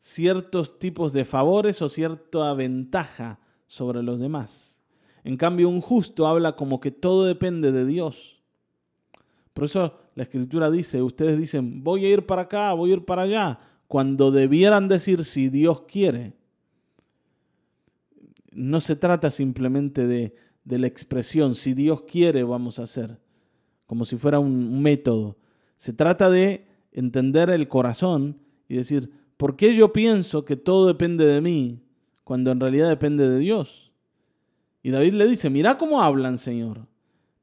ciertos 0.00 0.78
tipos 0.78 1.12
de 1.12 1.24
favores 1.24 1.80
o 1.82 1.88
cierta 1.88 2.52
ventaja 2.54 3.38
sobre 3.66 4.02
los 4.02 4.18
demás. 4.18 4.82
En 5.22 5.36
cambio, 5.36 5.68
un 5.68 5.80
justo 5.80 6.26
habla 6.26 6.56
como 6.56 6.80
que 6.80 6.90
todo 6.90 7.26
depende 7.26 7.70
de 7.70 7.84
Dios. 7.84 8.42
Por 9.52 9.64
eso 9.64 9.98
la 10.14 10.22
escritura 10.22 10.70
dice, 10.70 11.02
ustedes 11.02 11.38
dicen, 11.38 11.84
voy 11.84 12.06
a 12.06 12.10
ir 12.10 12.26
para 12.26 12.42
acá, 12.42 12.72
voy 12.72 12.90
a 12.90 12.94
ir 12.94 13.04
para 13.04 13.22
allá, 13.22 13.60
cuando 13.86 14.30
debieran 14.30 14.88
decir 14.88 15.24
si 15.24 15.50
Dios 15.50 15.82
quiere. 15.82 16.34
No 18.52 18.80
se 18.80 18.96
trata 18.96 19.30
simplemente 19.30 20.06
de, 20.06 20.34
de 20.64 20.78
la 20.78 20.86
expresión, 20.86 21.54
si 21.54 21.74
Dios 21.74 22.02
quiere 22.02 22.42
vamos 22.42 22.78
a 22.78 22.84
hacer, 22.84 23.20
como 23.86 24.04
si 24.04 24.16
fuera 24.16 24.38
un 24.38 24.80
método. 24.80 25.36
Se 25.76 25.92
trata 25.92 26.30
de 26.30 26.66
entender 26.92 27.50
el 27.50 27.68
corazón 27.68 28.38
y 28.68 28.76
decir, 28.76 29.19
¿Por 29.40 29.56
qué 29.56 29.74
yo 29.74 29.90
pienso 29.90 30.44
que 30.44 30.54
todo 30.54 30.86
depende 30.86 31.24
de 31.24 31.40
mí 31.40 31.80
cuando 32.24 32.50
en 32.50 32.60
realidad 32.60 32.90
depende 32.90 33.26
de 33.26 33.38
Dios? 33.38 33.90
Y 34.82 34.90
David 34.90 35.14
le 35.14 35.26
dice, 35.26 35.48
mira 35.48 35.78
cómo 35.78 36.02
hablan, 36.02 36.36
Señor. 36.36 36.86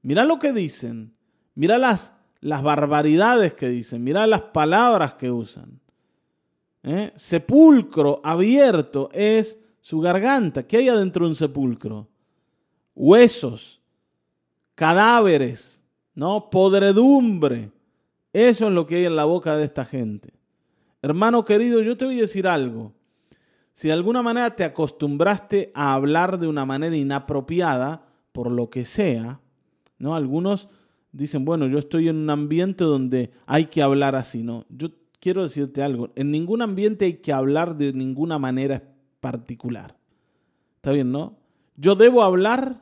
Mira 0.03 0.23
lo 0.23 0.37
que 0.37 0.53
dicen. 0.53 1.15
Mira 1.55 1.79
las, 1.79 2.13
las 2.39 2.61
barbaridades 2.61 3.55
que 3.55 3.67
dicen. 3.67 4.03
Mira 4.03 4.27
las 4.27 4.41
palabras 4.41 5.15
que 5.15 5.31
usan. 5.31 5.79
¿Eh? 6.83 7.13
Sepulcro 7.15 8.21
abierto 8.23 9.09
es 9.11 9.59
su 9.81 9.99
garganta. 9.99 10.67
¿Qué 10.67 10.77
hay 10.77 10.89
adentro 10.89 11.25
de 11.25 11.29
un 11.29 11.35
sepulcro? 11.35 12.07
Huesos, 12.93 13.81
cadáveres, 14.75 15.83
¿no? 16.13 16.51
Podredumbre. 16.51 17.71
Eso 18.33 18.67
es 18.67 18.71
lo 18.71 18.85
que 18.85 18.97
hay 18.97 19.05
en 19.05 19.15
la 19.15 19.25
boca 19.25 19.57
de 19.57 19.65
esta 19.65 19.83
gente. 19.83 20.36
Hermano 21.01 21.45
querido, 21.45 21.81
yo 21.81 21.97
te 21.97 22.05
voy 22.05 22.17
a 22.17 22.21
decir 22.21 22.47
algo. 22.47 22.93
Si 23.73 23.87
de 23.87 23.93
alguna 23.93 24.21
manera 24.23 24.55
te 24.55 24.63
acostumbraste 24.63 25.71
a 25.75 25.93
hablar 25.93 26.39
de 26.39 26.47
una 26.47 26.65
manera 26.65 26.95
inapropiada, 26.95 28.07
por 28.31 28.51
lo 28.51 28.69
que 28.69 28.85
sea, 28.85 29.39
¿no? 29.99 30.15
Algunos 30.15 30.67
dicen, 31.11 31.45
bueno, 31.45 31.67
yo 31.67 31.79
estoy 31.79 32.07
en 32.07 32.17
un 32.17 32.29
ambiente 32.29 32.83
donde 32.83 33.31
hay 33.45 33.65
que 33.65 33.81
hablar 33.81 34.15
así, 34.15 34.43
¿no? 34.43 34.65
Yo 34.69 34.89
quiero 35.19 35.43
decirte 35.43 35.83
algo, 35.83 36.09
en 36.15 36.31
ningún 36.31 36.61
ambiente 36.61 37.05
hay 37.05 37.13
que 37.13 37.33
hablar 37.33 37.77
de 37.77 37.93
ninguna 37.93 38.39
manera 38.39 38.83
particular. 39.19 39.97
¿Está 40.75 40.91
bien, 40.91 41.11
no? 41.11 41.37
Yo 41.75 41.95
debo 41.95 42.23
hablar 42.23 42.81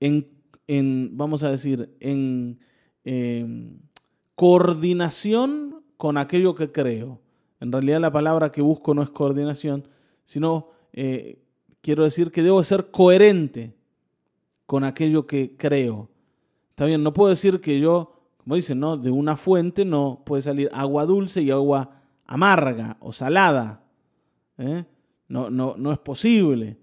en, 0.00 0.28
en 0.66 1.16
vamos 1.16 1.42
a 1.42 1.50
decir, 1.50 1.94
en, 2.00 2.58
en 3.04 3.80
coordinación 4.34 5.82
con 5.96 6.18
aquello 6.18 6.54
que 6.54 6.70
creo. 6.70 7.20
En 7.64 7.72
realidad 7.72 7.98
la 7.98 8.12
palabra 8.12 8.52
que 8.52 8.60
busco 8.60 8.92
no 8.92 9.02
es 9.02 9.08
coordinación, 9.08 9.88
sino 10.22 10.68
eh, 10.92 11.42
quiero 11.80 12.04
decir 12.04 12.30
que 12.30 12.42
debo 12.42 12.62
ser 12.62 12.90
coherente 12.90 13.74
con 14.66 14.84
aquello 14.84 15.26
que 15.26 15.56
creo. 15.56 16.10
Está 16.68 16.84
bien, 16.84 17.02
no 17.02 17.14
puedo 17.14 17.30
decir 17.30 17.62
que 17.62 17.80
yo, 17.80 18.20
como 18.36 18.56
dicen, 18.56 18.80
¿no? 18.80 18.98
De 18.98 19.10
una 19.10 19.38
fuente 19.38 19.86
no 19.86 20.22
puede 20.26 20.42
salir 20.42 20.68
agua 20.74 21.06
dulce 21.06 21.40
y 21.40 21.50
agua 21.50 22.02
amarga 22.26 22.98
o 23.00 23.12
salada. 23.12 23.82
¿eh? 24.58 24.84
No, 25.28 25.48
no, 25.48 25.74
no 25.78 25.90
es 25.90 25.98
posible. 25.98 26.76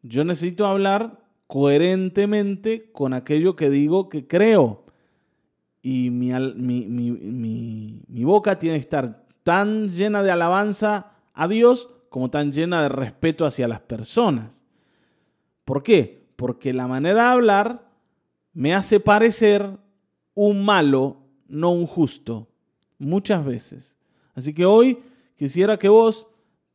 Yo 0.00 0.24
necesito 0.24 0.64
hablar 0.64 1.24
coherentemente 1.48 2.92
con 2.92 3.14
aquello 3.14 3.56
que 3.56 3.68
digo 3.68 4.08
que 4.08 4.28
creo. 4.28 4.84
Y 5.82 6.10
mi, 6.10 6.30
mi, 6.54 6.86
mi, 6.86 8.24
boca 8.24 8.60
tiene 8.60 8.76
que 8.76 8.80
estar 8.82 9.19
tan 9.42 9.90
llena 9.90 10.22
de 10.22 10.30
alabanza 10.30 11.12
a 11.34 11.48
Dios 11.48 11.88
como 12.08 12.30
tan 12.30 12.52
llena 12.52 12.82
de 12.82 12.88
respeto 12.88 13.46
hacia 13.46 13.68
las 13.68 13.80
personas. 13.80 14.64
¿Por 15.64 15.82
qué? 15.82 16.28
Porque 16.36 16.72
la 16.72 16.86
manera 16.86 17.22
de 17.24 17.28
hablar 17.28 17.90
me 18.52 18.74
hace 18.74 19.00
parecer 19.00 19.78
un 20.34 20.64
malo, 20.64 21.18
no 21.46 21.70
un 21.70 21.86
justo, 21.86 22.48
muchas 22.98 23.44
veces. 23.44 23.96
Así 24.34 24.52
que 24.54 24.64
hoy 24.64 24.98
quisiera 25.36 25.78
que 25.78 25.88
vos 25.88 26.26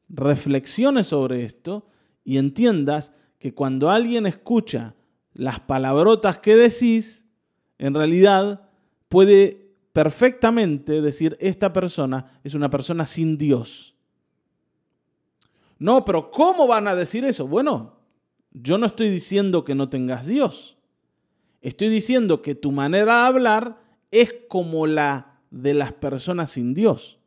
reflexiones 0.08 1.08
sobre 1.08 1.44
esto 1.44 1.88
y 2.24 2.38
entiendas 2.38 3.14
que 3.40 3.54
cuando 3.54 3.90
alguien 3.90 4.26
escucha 4.26 4.96
las 5.34 5.60
palabrotas 5.60 6.40
que 6.40 6.56
decís, 6.56 7.26
en 7.78 7.94
realidad 7.94 8.70
puede 9.10 9.65
perfectamente 9.96 11.02
decir 11.02 11.38
esta 11.40 11.72
persona 11.72 12.38
es 12.44 12.54
una 12.54 12.70
persona 12.70 13.06
sin 13.06 13.38
Dios. 13.38 13.96
No, 15.80 16.04
pero 16.04 16.32
¿cómo 16.32 16.68
van 16.68 16.90
a 16.90 16.96
decir 16.96 17.24
eso? 17.24 17.48
Bueno, 17.48 17.96
yo 18.52 18.78
no 18.78 18.88
estoy 18.88 19.08
diciendo 19.08 19.64
que 19.64 19.74
no 19.74 19.88
tengas 19.88 20.26
Dios. 20.26 20.78
Estoy 21.62 21.88
diciendo 21.88 22.42
que 22.42 22.56
tu 22.56 22.74
manera 22.74 23.22
de 23.22 23.28
hablar 23.28 23.82
es 24.12 24.36
como 24.50 24.86
la 24.86 25.40
de 25.50 25.74
las 25.74 25.94
personas 25.94 26.52
sin 26.52 26.74
Dios. 26.74 27.22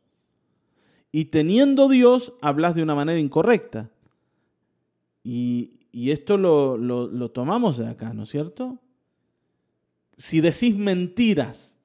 Y 1.11 1.25
teniendo 1.25 1.89
Dios, 1.89 2.33
hablas 2.39 2.75
de 2.75 2.83
una 2.83 2.93
manera 2.93 3.19
incorrecta. 3.19 3.89
Y, 5.23 5.79
esto 5.91 6.37
lo, 6.37 7.31
tomamos 7.31 7.79
de 7.79 7.87
acá, 7.87 8.13
¿no 8.13 8.23
es 8.23 8.29
cierto? 8.29 8.77
Si 10.17 10.39
decís 10.39 10.75
mentiras, 10.75 11.78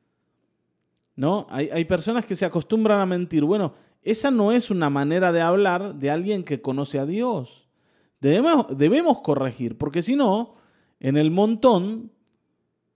¿no? 1.17 1.47
Hay, 1.51 1.69
hay, 1.73 1.85
personas 1.85 2.27
que 2.27 2.35
se 2.35 2.45
acostumbran 2.45 3.01
a 3.01 3.07
mentir. 3.07 3.45
Bueno, 3.45 3.75
esa 4.03 4.31
no 4.31 4.53
es 4.53 4.71
una 4.71 4.91
manera 4.91 5.33
de 5.33 5.41
hablar 5.41 5.95
de 5.95 6.11
alguien 6.11 6.45
que 6.45 6.61
conoce 6.61 6.99
a 6.99 7.07
Dios. 7.07 7.69
Debemos, 8.21 8.67
debemos 8.77 9.21
corregir, 9.21 9.77
porque 9.79 10.03
si 10.03 10.17
no, 10.17 10.55
en 11.01 11.17
el 11.17 11.31
montón, 11.31 12.13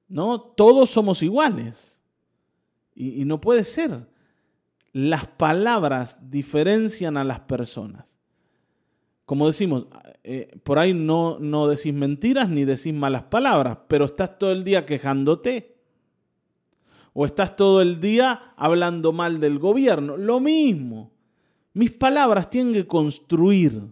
¿no? 0.08 0.40
Todos 0.40 0.90
somos 0.90 1.22
iguales. 1.22 2.00
y 2.94 3.24
no 3.24 3.40
puede 3.40 3.62
ser 3.62 4.08
las 4.92 5.26
palabras 5.26 6.18
diferencian 6.30 7.16
a 7.16 7.24
las 7.24 7.40
personas. 7.40 8.16
Como 9.24 9.46
decimos, 9.46 9.86
eh, 10.24 10.58
por 10.64 10.78
ahí 10.78 10.94
no, 10.94 11.38
no 11.38 11.68
decís 11.68 11.92
mentiras 11.92 12.48
ni 12.48 12.64
decís 12.64 12.94
malas 12.94 13.24
palabras, 13.24 13.78
pero 13.86 14.06
estás 14.06 14.38
todo 14.38 14.52
el 14.52 14.64
día 14.64 14.86
quejándote. 14.86 15.77
O 17.20 17.26
estás 17.26 17.56
todo 17.56 17.82
el 17.82 18.00
día 18.00 18.52
hablando 18.56 19.10
mal 19.12 19.40
del 19.40 19.58
gobierno. 19.58 20.16
Lo 20.16 20.38
mismo. 20.38 21.10
Mis 21.72 21.90
palabras 21.90 22.48
tienen 22.48 22.72
que 22.72 22.86
construir, 22.86 23.88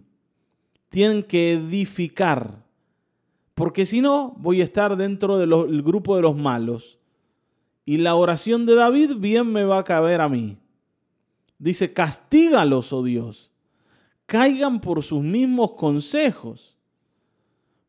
tienen 0.87 1.23
que 1.23 1.51
edificar. 1.51 2.63
Porque 3.53 3.85
si 3.85 3.99
no, 3.99 4.33
voy 4.37 4.61
a 4.61 4.63
estar 4.63 4.95
dentro 4.95 5.37
del 5.37 5.83
grupo 5.83 6.15
de 6.15 6.21
los 6.21 6.37
malos. 6.37 6.99
Y 7.83 7.97
la 7.97 8.15
oración 8.15 8.65
de 8.65 8.75
David 8.75 9.17
bien 9.17 9.51
me 9.51 9.65
va 9.65 9.79
a 9.79 9.83
caber 9.83 10.21
a 10.21 10.29
mí. 10.29 10.57
Dice, 11.59 11.91
castígalos, 11.91 12.93
oh 12.93 13.03
Dios. 13.03 13.51
Caigan 14.25 14.79
por 14.79 15.03
sus 15.03 15.21
mismos 15.21 15.71
consejos. 15.71 16.77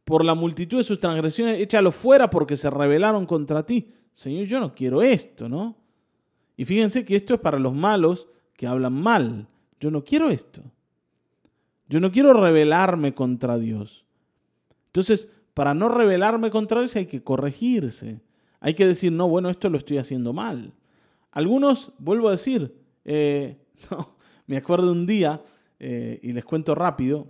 Por 0.03 0.25
la 0.25 0.35
multitud 0.35 0.79
de 0.79 0.83
sus 0.83 0.99
transgresiones, 0.99 1.61
échalos 1.61 1.95
fuera 1.95 2.29
porque 2.29 2.57
se 2.57 2.71
rebelaron 2.71 3.25
contra 3.25 3.65
ti. 3.65 3.93
Señor, 4.19 4.47
yo 4.47 4.59
no 4.59 4.75
quiero 4.75 5.01
esto, 5.01 5.49
¿no? 5.49 5.77
Y 6.57 6.65
fíjense 6.65 7.05
que 7.05 7.15
esto 7.15 7.35
es 7.35 7.41
para 7.41 7.57
los 7.61 7.73
malos 7.73 8.27
que 8.55 8.67
hablan 8.67 8.95
mal. 8.95 9.47
Yo 9.79 9.93
no 9.93 10.03
quiero 10.03 10.29
esto. 10.29 10.61
Yo 11.89 12.01
no 12.01 12.11
quiero 12.11 12.33
rebelarme 12.33 13.15
contra 13.15 13.59
Dios. 13.59 14.05
Entonces, 14.87 15.29
para 15.55 15.73
no 15.73 15.89
rebelarme 15.89 16.51
contra 16.51 16.81
Dios 16.81 16.97
hay 16.97 17.07
que 17.07 17.23
corregirse. 17.23 18.21
Hay 18.59 18.75
que 18.75 18.89
decir, 18.89 19.13
no, 19.13 19.29
bueno, 19.29 19.51
esto 19.51 19.71
lo 19.71 19.79
estoy 19.79 19.99
haciendo 19.99 20.33
mal. 20.33 20.73
Algunos, 21.31 21.93
vuelvo 21.99 22.27
a 22.27 22.33
decir, 22.33 22.75
eh, 23.05 23.57
me 24.49 24.57
acuerdo 24.57 24.91
un 24.91 25.07
día, 25.07 25.41
eh, 25.79 26.19
y 26.25 26.33
les 26.33 26.45
cuento 26.45 26.75
rápido, 26.75 27.29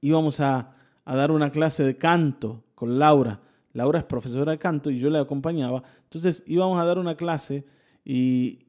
íbamos 0.00 0.40
a, 0.40 0.74
dar 1.06 1.30
una 1.30 1.52
clase 1.52 1.84
de 1.84 1.96
canto 1.96 2.64
con 2.74 2.98
Laura. 2.98 3.40
Laura 3.72 4.00
es 4.00 4.04
profesora 4.04 4.52
de 4.52 4.58
canto 4.58 4.90
y 4.90 4.98
yo 4.98 5.10
le 5.10 5.18
acompañaba. 5.18 5.82
Entonces 6.04 6.42
íbamos 6.46 6.80
a 6.80 6.84
dar 6.84 6.98
una 6.98 7.16
clase 7.16 7.64
y, 8.04 8.60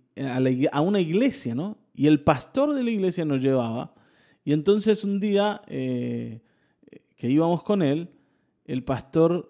a, 0.71 0.81
una 0.81 0.99
iglesia, 0.99 1.55
¿no? 1.55 1.77
Y 1.93 2.07
el 2.07 2.21
pastor 2.21 2.73
de 2.73 2.83
la 2.83 2.91
iglesia 2.91 3.25
nos 3.25 3.41
llevaba. 3.41 3.93
Y 4.43 4.53
entonces 4.53 5.03
un 5.03 5.19
día 5.19 5.61
eh, 5.67 6.41
que 7.15 7.29
íbamos 7.29 7.63
con 7.63 7.81
él, 7.81 8.09
el 8.65 8.83
pastor 8.83 9.49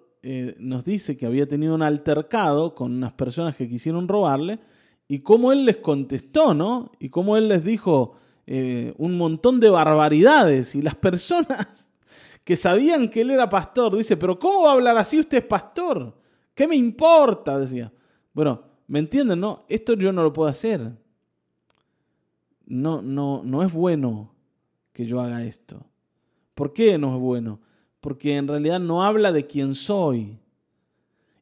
nos 0.57 0.85
dice 0.85 1.17
que 1.17 1.25
había 1.25 1.49
tenido 1.49 1.75
un 1.75 1.81
altercado 1.81 2.75
con 2.75 2.93
unas 2.93 3.11
personas 3.11 3.57
que 3.57 3.67
quisieron 3.67 4.07
robarle 4.07 4.57
y 5.07 5.19
cómo 5.19 5.51
él 5.51 5.65
les 5.65 5.77
contestó, 5.77 6.53
¿no? 6.53 6.91
Y 6.99 7.09
cómo 7.09 7.37
él 7.37 7.47
les 7.47 7.63
dijo 7.63 8.15
eh, 8.47 8.93
un 8.97 9.17
montón 9.17 9.59
de 9.59 9.69
barbaridades. 9.69 10.75
Y 10.75 10.81
las 10.81 10.95
personas 10.95 11.91
que 12.43 12.55
sabían 12.55 13.09
que 13.09 13.21
él 13.21 13.31
era 13.31 13.47
pastor, 13.49 13.95
dice, 13.95 14.17
pero 14.17 14.37
¿cómo 14.37 14.63
va 14.63 14.71
a 14.71 14.73
hablar 14.73 14.97
así 14.97 15.19
usted 15.19 15.37
es 15.39 15.45
pastor? 15.45 16.13
¿Qué 16.53 16.67
me 16.67 16.75
importa? 16.75 17.57
Decía. 17.57 17.91
Bueno, 18.33 18.63
¿me 18.87 18.99
entienden, 18.99 19.39
no? 19.39 19.63
Esto 19.69 19.93
yo 19.93 20.11
no 20.11 20.23
lo 20.23 20.33
puedo 20.33 20.49
hacer. 20.49 20.91
No, 22.65 23.01
no, 23.01 23.41
no 23.43 23.63
es 23.63 23.71
bueno 23.71 24.33
que 24.91 25.05
yo 25.05 25.21
haga 25.21 25.43
esto. 25.43 25.85
¿Por 26.53 26.73
qué 26.73 26.97
no 26.97 27.15
es 27.15 27.21
bueno? 27.21 27.59
Porque 27.99 28.35
en 28.35 28.47
realidad 28.47 28.79
no 28.79 29.03
habla 29.03 29.31
de 29.31 29.47
quién 29.47 29.75
soy. 29.75 30.39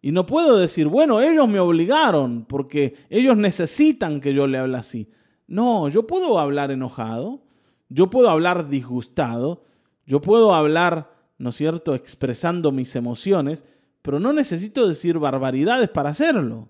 Y 0.02 0.12
no 0.12 0.26
puedo 0.26 0.58
decir, 0.58 0.88
bueno, 0.88 1.22
ellos 1.22 1.48
me 1.48 1.60
obligaron 1.60 2.46
porque 2.46 2.96
ellos 3.10 3.38
necesitan 3.38 4.20
que 4.20 4.34
yo 4.34 4.48
le 4.48 4.58
hable 4.58 4.78
así. 4.78 5.10
No, 5.48 5.90
yo 5.90 6.08
puedo 6.08 6.40
hablar 6.40 6.72
enojado, 6.72 7.44
yo 7.90 8.10
puedo 8.10 8.30
hablar 8.30 8.70
disgustado, 8.70 9.64
yo 10.12 10.20
puedo 10.20 10.54
hablar, 10.54 11.10
¿no 11.38 11.52
es 11.52 11.56
cierto?, 11.56 11.96
expresando 11.96 12.74
mis 12.74 12.98
emociones, 12.98 13.64
pero 14.02 14.20
no 14.20 14.34
necesito 14.34 14.86
decir 14.86 15.18
barbaridades 15.20 15.88
para 15.88 16.10
hacerlo. 16.10 16.68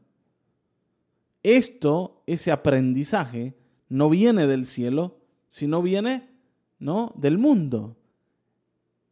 Esto, 1.42 2.22
ese 2.28 2.52
aprendizaje, 2.52 3.58
no 3.90 4.12
viene 4.12 4.46
del 4.46 4.68
cielo, 4.68 5.18
sino 5.48 5.82
viene, 5.82 6.30
¿no?, 6.78 7.16
del 7.18 7.40
mundo. 7.40 7.98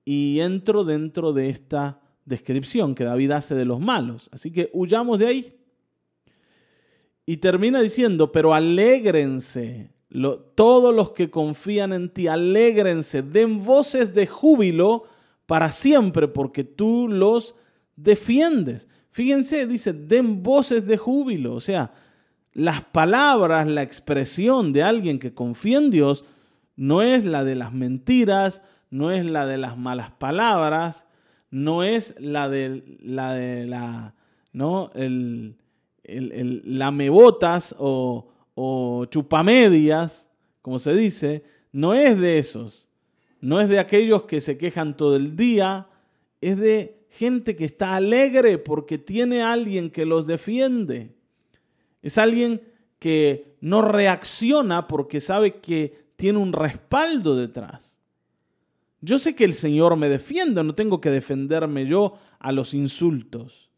Y 0.06 0.42
entro 0.42 0.84
dentro 0.84 1.34
de 1.34 1.50
esta 1.50 2.00
descripción 2.24 2.94
que 2.94 3.06
David 3.06 3.32
hace 3.32 3.56
de 3.56 3.65
los 3.65 3.80
malos. 3.80 4.30
Así 4.32 4.52
que 4.52 4.70
huyamos 4.74 5.18
de 5.18 5.26
ahí. 5.26 5.60
Y 7.26 7.38
termina 7.38 7.82
diciendo, 7.82 8.32
pero 8.32 8.54
alégrense, 8.54 9.89
todos 10.56 10.93
los 10.93 11.12
que 11.12 11.30
confían 11.30 11.93
en 11.93 12.10
ti, 12.10 12.28
alégrense, 12.28 13.22
den 13.22 13.63
voces 13.63 14.13
de 14.13 14.26
júbilo 14.28 15.04
para 15.45 15.72
siempre, 15.72 16.28
porque 16.28 16.63
tú 16.63 17.08
los 17.08 17.56
defiendes. 17.95 18.88
Fíjense, 19.12 19.67
dice, 19.67 19.93
den 19.93 20.41
voces 20.41 20.86
de 20.86 20.98
júbilo. 20.98 21.54
O 21.54 21.62
sea, 21.62 21.91
las 22.54 22.84
palabras, 22.84 23.67
la 23.67 23.84
expresión 23.84 24.74
de 24.74 24.84
alguien 24.84 25.19
que 25.19 25.34
confía 25.34 25.78
en 25.78 25.89
Dios 25.91 26.26
no 26.76 27.02
es 27.02 27.26
la 27.26 27.43
de 27.43 27.56
las 27.56 27.74
mentiras, 27.74 28.62
no 28.89 29.12
es 29.12 29.26
la 29.26 29.45
de 29.45 29.58
las 29.58 29.78
malas 29.78 30.12
palabras, 30.12 31.06
no 31.52 31.84
es 31.84 32.15
la 32.19 32.50
de 32.50 32.98
la, 33.02 33.34
de 33.34 33.65
la 33.65 34.15
¿no? 34.54 34.89
El, 34.95 35.58
el, 36.04 36.63
mebotas 36.93 37.76
o, 37.78 38.28
o 38.62 39.06
chupamedias, 39.06 40.30
como 40.62 40.80
se 40.80 40.93
dice, 40.93 41.45
no 41.72 41.93
es 41.93 42.19
de 42.19 42.39
esos. 42.39 42.89
No 43.39 43.62
es 43.62 43.69
de 43.69 43.80
aquellos 43.80 44.24
que 44.24 44.41
se 44.41 44.58
quejan 44.58 44.98
todo 44.98 45.15
el 45.15 45.38
día, 45.38 45.88
es 46.41 46.58
de 46.58 47.06
gente 47.10 47.56
que 47.56 47.63
está 47.63 47.95
alegre 47.95 48.58
porque 48.58 48.98
tiene 48.98 49.43
a 49.43 49.54
alguien 49.54 49.89
que 49.89 50.06
los 50.06 50.28
defiende. 50.28 51.15
Es 52.02 52.17
alguien 52.17 52.62
que 53.00 53.56
no 53.62 53.82
reacciona 53.82 54.89
porque 54.89 55.22
sabe 55.22 55.62
que 55.62 55.98
tiene 56.17 56.39
un 56.39 56.52
respaldo 56.52 57.38
detrás. 57.38 57.98
Yo 59.00 59.19
sé 59.19 59.36
que 59.36 59.45
el 59.45 59.54
Señor 59.54 59.95
me 59.95 60.10
defiende, 60.10 60.65
no 60.65 60.76
tengo 60.76 61.00
que 61.00 61.12
defenderme 61.12 61.86
yo 61.86 62.19
a 62.39 62.52
los 62.52 62.74
insultos. 62.74 63.69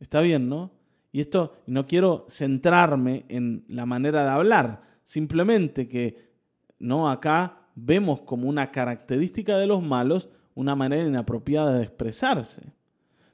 Está 0.00 0.22
bien, 0.22 0.48
¿no? 0.48 0.75
Y 1.16 1.20
esto 1.20 1.54
no 1.66 1.86
quiero 1.86 2.26
centrarme 2.28 3.24
en 3.30 3.64
la 3.68 3.86
manera 3.86 4.22
de 4.22 4.28
hablar, 4.28 4.82
simplemente 5.02 5.88
que 5.88 6.28
no 6.78 7.08
acá 7.08 7.70
vemos 7.74 8.20
como 8.20 8.46
una 8.50 8.70
característica 8.70 9.56
de 9.56 9.66
los 9.66 9.82
malos 9.82 10.28
una 10.54 10.76
manera 10.76 11.08
inapropiada 11.08 11.72
de 11.72 11.84
expresarse. 11.84 12.64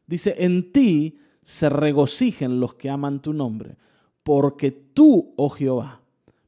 Dice, 0.07 0.37
en 0.45 0.71
ti 0.71 1.19
se 1.43 1.71
regocijen 1.71 2.61
los 2.61 2.77
que 2.77 2.89
aman 2.89 3.21
tu 3.21 3.33
nombre, 3.33 3.77
porque 4.23 4.71
tú, 4.71 5.35
oh 5.37 5.51
Jehová, 5.51 6.03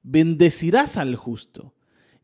bendecirás 0.04 0.98
al 0.98 1.16
justo 1.16 1.74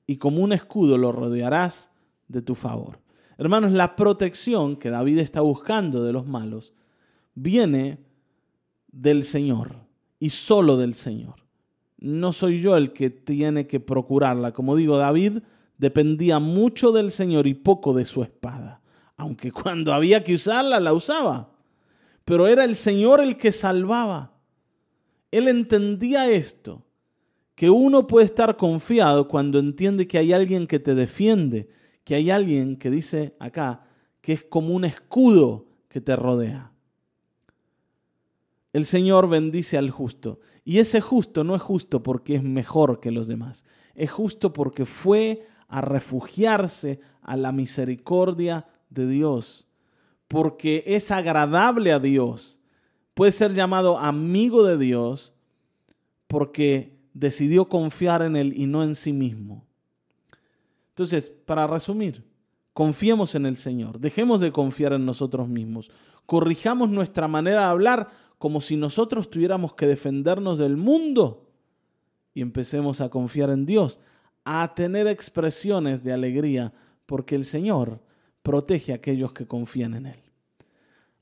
y 0.07 0.18
como 0.18 0.40
un 0.40 0.53
escudo 0.53 0.99
lo 0.99 1.11
rodearás 1.11 1.90
de 2.29 2.42
tu 2.42 2.55
favor. 2.55 3.01
Hermanos, 3.38 3.73
la 3.73 3.96
protección 3.96 4.77
que 4.77 4.90
David 4.90 5.18
está 5.18 5.40
buscando 5.40 6.05
de 6.05 6.12
los 6.12 6.29
malos 6.29 6.75
viene 7.35 8.09
del 8.92 9.24
Señor 9.24 9.87
y 10.18 10.31
solo 10.31 10.76
del 10.76 10.94
Señor. 10.94 11.37
No 11.98 12.33
soy 12.33 12.61
yo 12.61 12.76
el 12.76 12.92
que 12.92 13.11
tiene 13.11 13.66
que 13.66 13.81
procurarla. 13.81 14.53
Como 14.53 14.76
digo, 14.76 14.96
David 14.96 15.38
dependía 15.79 16.38
mucho 16.38 16.92
del 16.92 17.11
Señor 17.11 17.46
y 17.46 17.55
poco 17.55 17.92
de 17.92 18.07
su 18.07 18.22
espada, 18.22 18.81
aunque 19.16 19.53
cuando 19.53 19.92
había 19.92 20.24
que 20.24 20.35
usarla, 20.35 20.81
la 20.81 20.92
usaba. 20.92 21.53
Pero 22.24 22.46
era 22.46 22.64
el 22.64 22.76
Señor 22.76 23.20
el 23.20 23.37
que 23.37 23.53
salvaba. 23.53 24.33
Él 25.31 25.48
entendía 25.48 26.31
esto, 26.31 26.85
que 27.55 27.70
uno 27.70 28.07
puede 28.07 28.24
estar 28.24 28.57
confiado 28.57 29.29
cuando 29.29 29.59
entiende 29.59 30.09
que 30.09 30.18
hay 30.18 30.33
alguien 30.33 30.66
que 30.66 30.79
te 30.79 30.94
defiende, 30.94 31.68
que 32.05 32.14
hay 32.14 32.31
alguien 32.31 32.76
que 32.76 32.90
dice 32.90 33.37
acá 33.38 33.85
que 34.20 34.33
es 34.33 34.44
como 34.44 34.74
un 34.74 34.85
escudo 34.85 35.66
que 35.88 36.00
te 36.00 36.16
rodea. 36.16 36.69
El 38.72 38.85
Señor 38.87 39.28
bendice 39.28 39.78
al 39.78 39.90
justo. 39.90 40.40
Y 40.64 40.78
ese 40.78 41.00
justo 41.00 41.44
no 41.44 41.56
es 41.56 41.62
justo 41.62 42.02
porque 42.02 42.37
es 42.37 42.42
mejor 42.42 43.00
que 43.00 43.11
los 43.11 43.26
demás. 43.26 43.64
Es 43.94 44.11
justo 44.11 44.52
porque 44.52 44.85
fue 44.85 45.46
a 45.68 45.80
refugiarse 45.80 47.00
a 47.22 47.37
la 47.37 47.52
misericordia 47.52 48.66
de 48.90 49.06
Dios, 49.06 49.68
porque 50.28 50.83
es 50.87 51.11
agradable 51.11 51.92
a 51.92 52.00
Dios. 52.00 52.59
Puede 53.14 53.33
ser 53.33 53.54
llamado 53.54 53.98
amigo 53.98 54.64
de 54.64 54.78
Dios 54.78 55.35
porque 56.26 56.98
decidió 57.14 57.68
confiar 57.68 58.22
en 58.22 58.37
Él 58.37 58.52
y 58.56 58.66
no 58.66 58.83
en 58.83 58.94
sí 58.94 59.12
mismo. 59.12 59.64
Entonces, 60.90 61.30
para 61.46 61.66
resumir, 61.66 62.24
confiemos 62.72 63.35
en 63.35 63.46
el 63.46 63.56
Señor, 63.56 64.00
dejemos 64.00 64.40
de 64.40 64.52
confiar 64.52 64.92
en 64.92 65.06
nosotros 65.06 65.48
mismos, 65.48 65.90
corrijamos 66.26 66.90
nuestra 66.90 67.28
manera 67.28 67.61
de 67.61 67.66
hablar 67.66 68.09
como 68.40 68.62
si 68.62 68.74
nosotros 68.74 69.29
tuviéramos 69.29 69.74
que 69.74 69.87
defendernos 69.87 70.57
del 70.57 70.79
mundo 70.79 71.50
y 72.33 72.40
empecemos 72.40 73.03
a 73.03 73.11
confiar 73.11 73.50
en 73.50 73.66
Dios, 73.66 74.00
a 74.46 74.74
tener 74.74 75.07
expresiones 75.09 76.03
de 76.03 76.14
alegría, 76.14 76.72
porque 77.05 77.35
el 77.35 77.44
Señor 77.44 78.00
protege 78.42 78.92
a 78.92 78.94
aquellos 78.94 79.35
que 79.35 79.46
confían 79.46 79.92
en 79.92 80.07
Él. 80.07 80.20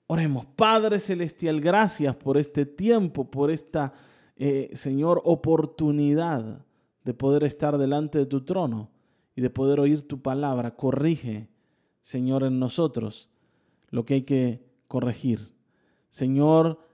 Oremos, 0.07 0.47
Padre 0.55 1.01
Celestial, 1.01 1.61
gracias 1.61 2.15
por 2.15 2.37
este 2.37 2.67
tiempo, 2.67 3.29
por 3.29 3.51
esta, 3.51 3.95
eh, 4.37 4.71
Señor, 4.75 5.21
oportunidad 5.25 6.65
de 7.03 7.15
poder 7.15 7.43
estar 7.43 7.79
delante 7.79 8.19
de 8.19 8.27
tu 8.27 8.45
trono 8.45 8.93
y 9.35 9.41
de 9.41 9.51
poder 9.51 9.81
oír 9.81 10.07
tu 10.07 10.23
palabra. 10.23 10.77
Corrige, 10.77 11.49
Señor, 12.01 12.45
en 12.45 12.61
nosotros 12.61 13.29
lo 13.91 14.05
que 14.05 14.15
hay 14.15 14.23
que 14.23 14.63
corregir. 14.87 15.41
Señor, 16.11 16.87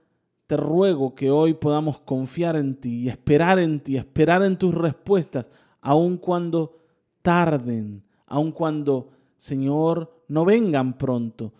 te 0.47 0.57
ruego 0.57 1.15
que 1.15 1.31
hoy 1.31 1.53
podamos 1.53 1.99
confiar 1.99 2.55
en 2.55 2.75
ti 2.75 3.03
y 3.03 3.09
esperar 3.09 3.59
en 3.59 3.79
ti, 3.79 3.97
esperar 3.97 4.43
en 4.43 4.57
tus 4.57 4.73
respuestas 4.73 5.49
aun 5.81 6.17
cuando 6.17 6.79
tarden, 7.21 8.03
aun 8.25 8.51
cuando, 8.51 9.09
Señor, 9.37 10.23
no 10.27 10.45
vengan 10.45 10.97
pronto, 10.97 11.53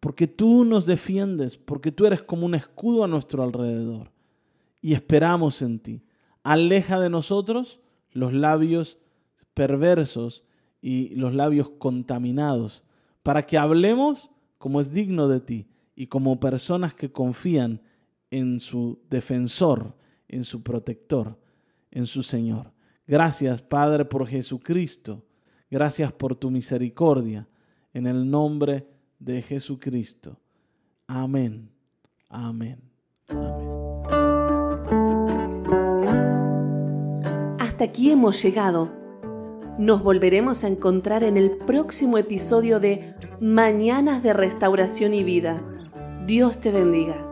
porque 0.00 0.26
tú 0.26 0.64
nos 0.64 0.86
defiendes, 0.86 1.56
porque 1.56 1.92
tú 1.92 2.06
eres 2.06 2.22
como 2.22 2.46
un 2.46 2.54
escudo 2.54 3.04
a 3.04 3.08
nuestro 3.08 3.42
alrededor 3.42 4.12
y 4.80 4.94
esperamos 4.94 5.62
en 5.62 5.78
ti. 5.78 6.02
Aleja 6.42 7.00
de 7.00 7.10
nosotros 7.10 7.80
los 8.12 8.32
labios 8.32 8.98
perversos 9.52 10.44
y 10.80 11.14
los 11.16 11.34
labios 11.34 11.70
contaminados, 11.70 12.84
para 13.22 13.46
que 13.46 13.58
hablemos 13.58 14.30
como 14.58 14.80
es 14.80 14.92
digno 14.92 15.28
de 15.28 15.40
ti 15.40 15.68
y 15.94 16.06
como 16.06 16.38
personas 16.38 16.94
que 16.94 17.10
confían 17.10 17.80
en 18.30 18.60
su 18.60 19.00
defensor, 19.08 19.96
en 20.28 20.44
su 20.44 20.62
protector, 20.62 21.38
en 21.90 22.06
su 22.06 22.22
Señor. 22.22 22.72
Gracias, 23.06 23.62
Padre, 23.62 24.04
por 24.04 24.26
Jesucristo. 24.26 25.24
Gracias 25.70 26.12
por 26.12 26.34
tu 26.34 26.50
misericordia. 26.50 27.48
En 27.92 28.06
el 28.06 28.28
nombre 28.30 28.86
de 29.18 29.42
Jesucristo. 29.42 30.38
Amén. 31.06 31.70
Amén. 32.28 32.80
Amén. 33.28 33.86
Hasta 37.76 37.84
aquí 37.84 38.10
hemos 38.10 38.42
llegado. 38.42 38.90
Nos 39.78 40.02
volveremos 40.02 40.64
a 40.64 40.68
encontrar 40.68 41.22
en 41.22 41.36
el 41.36 41.50
próximo 41.58 42.16
episodio 42.16 42.80
de 42.80 43.14
Mañanas 43.40 44.22
de 44.22 44.32
Restauración 44.32 45.12
y 45.12 45.22
Vida. 45.24 45.62
Dios 46.26 46.58
te 46.58 46.72
bendiga. 46.72 47.25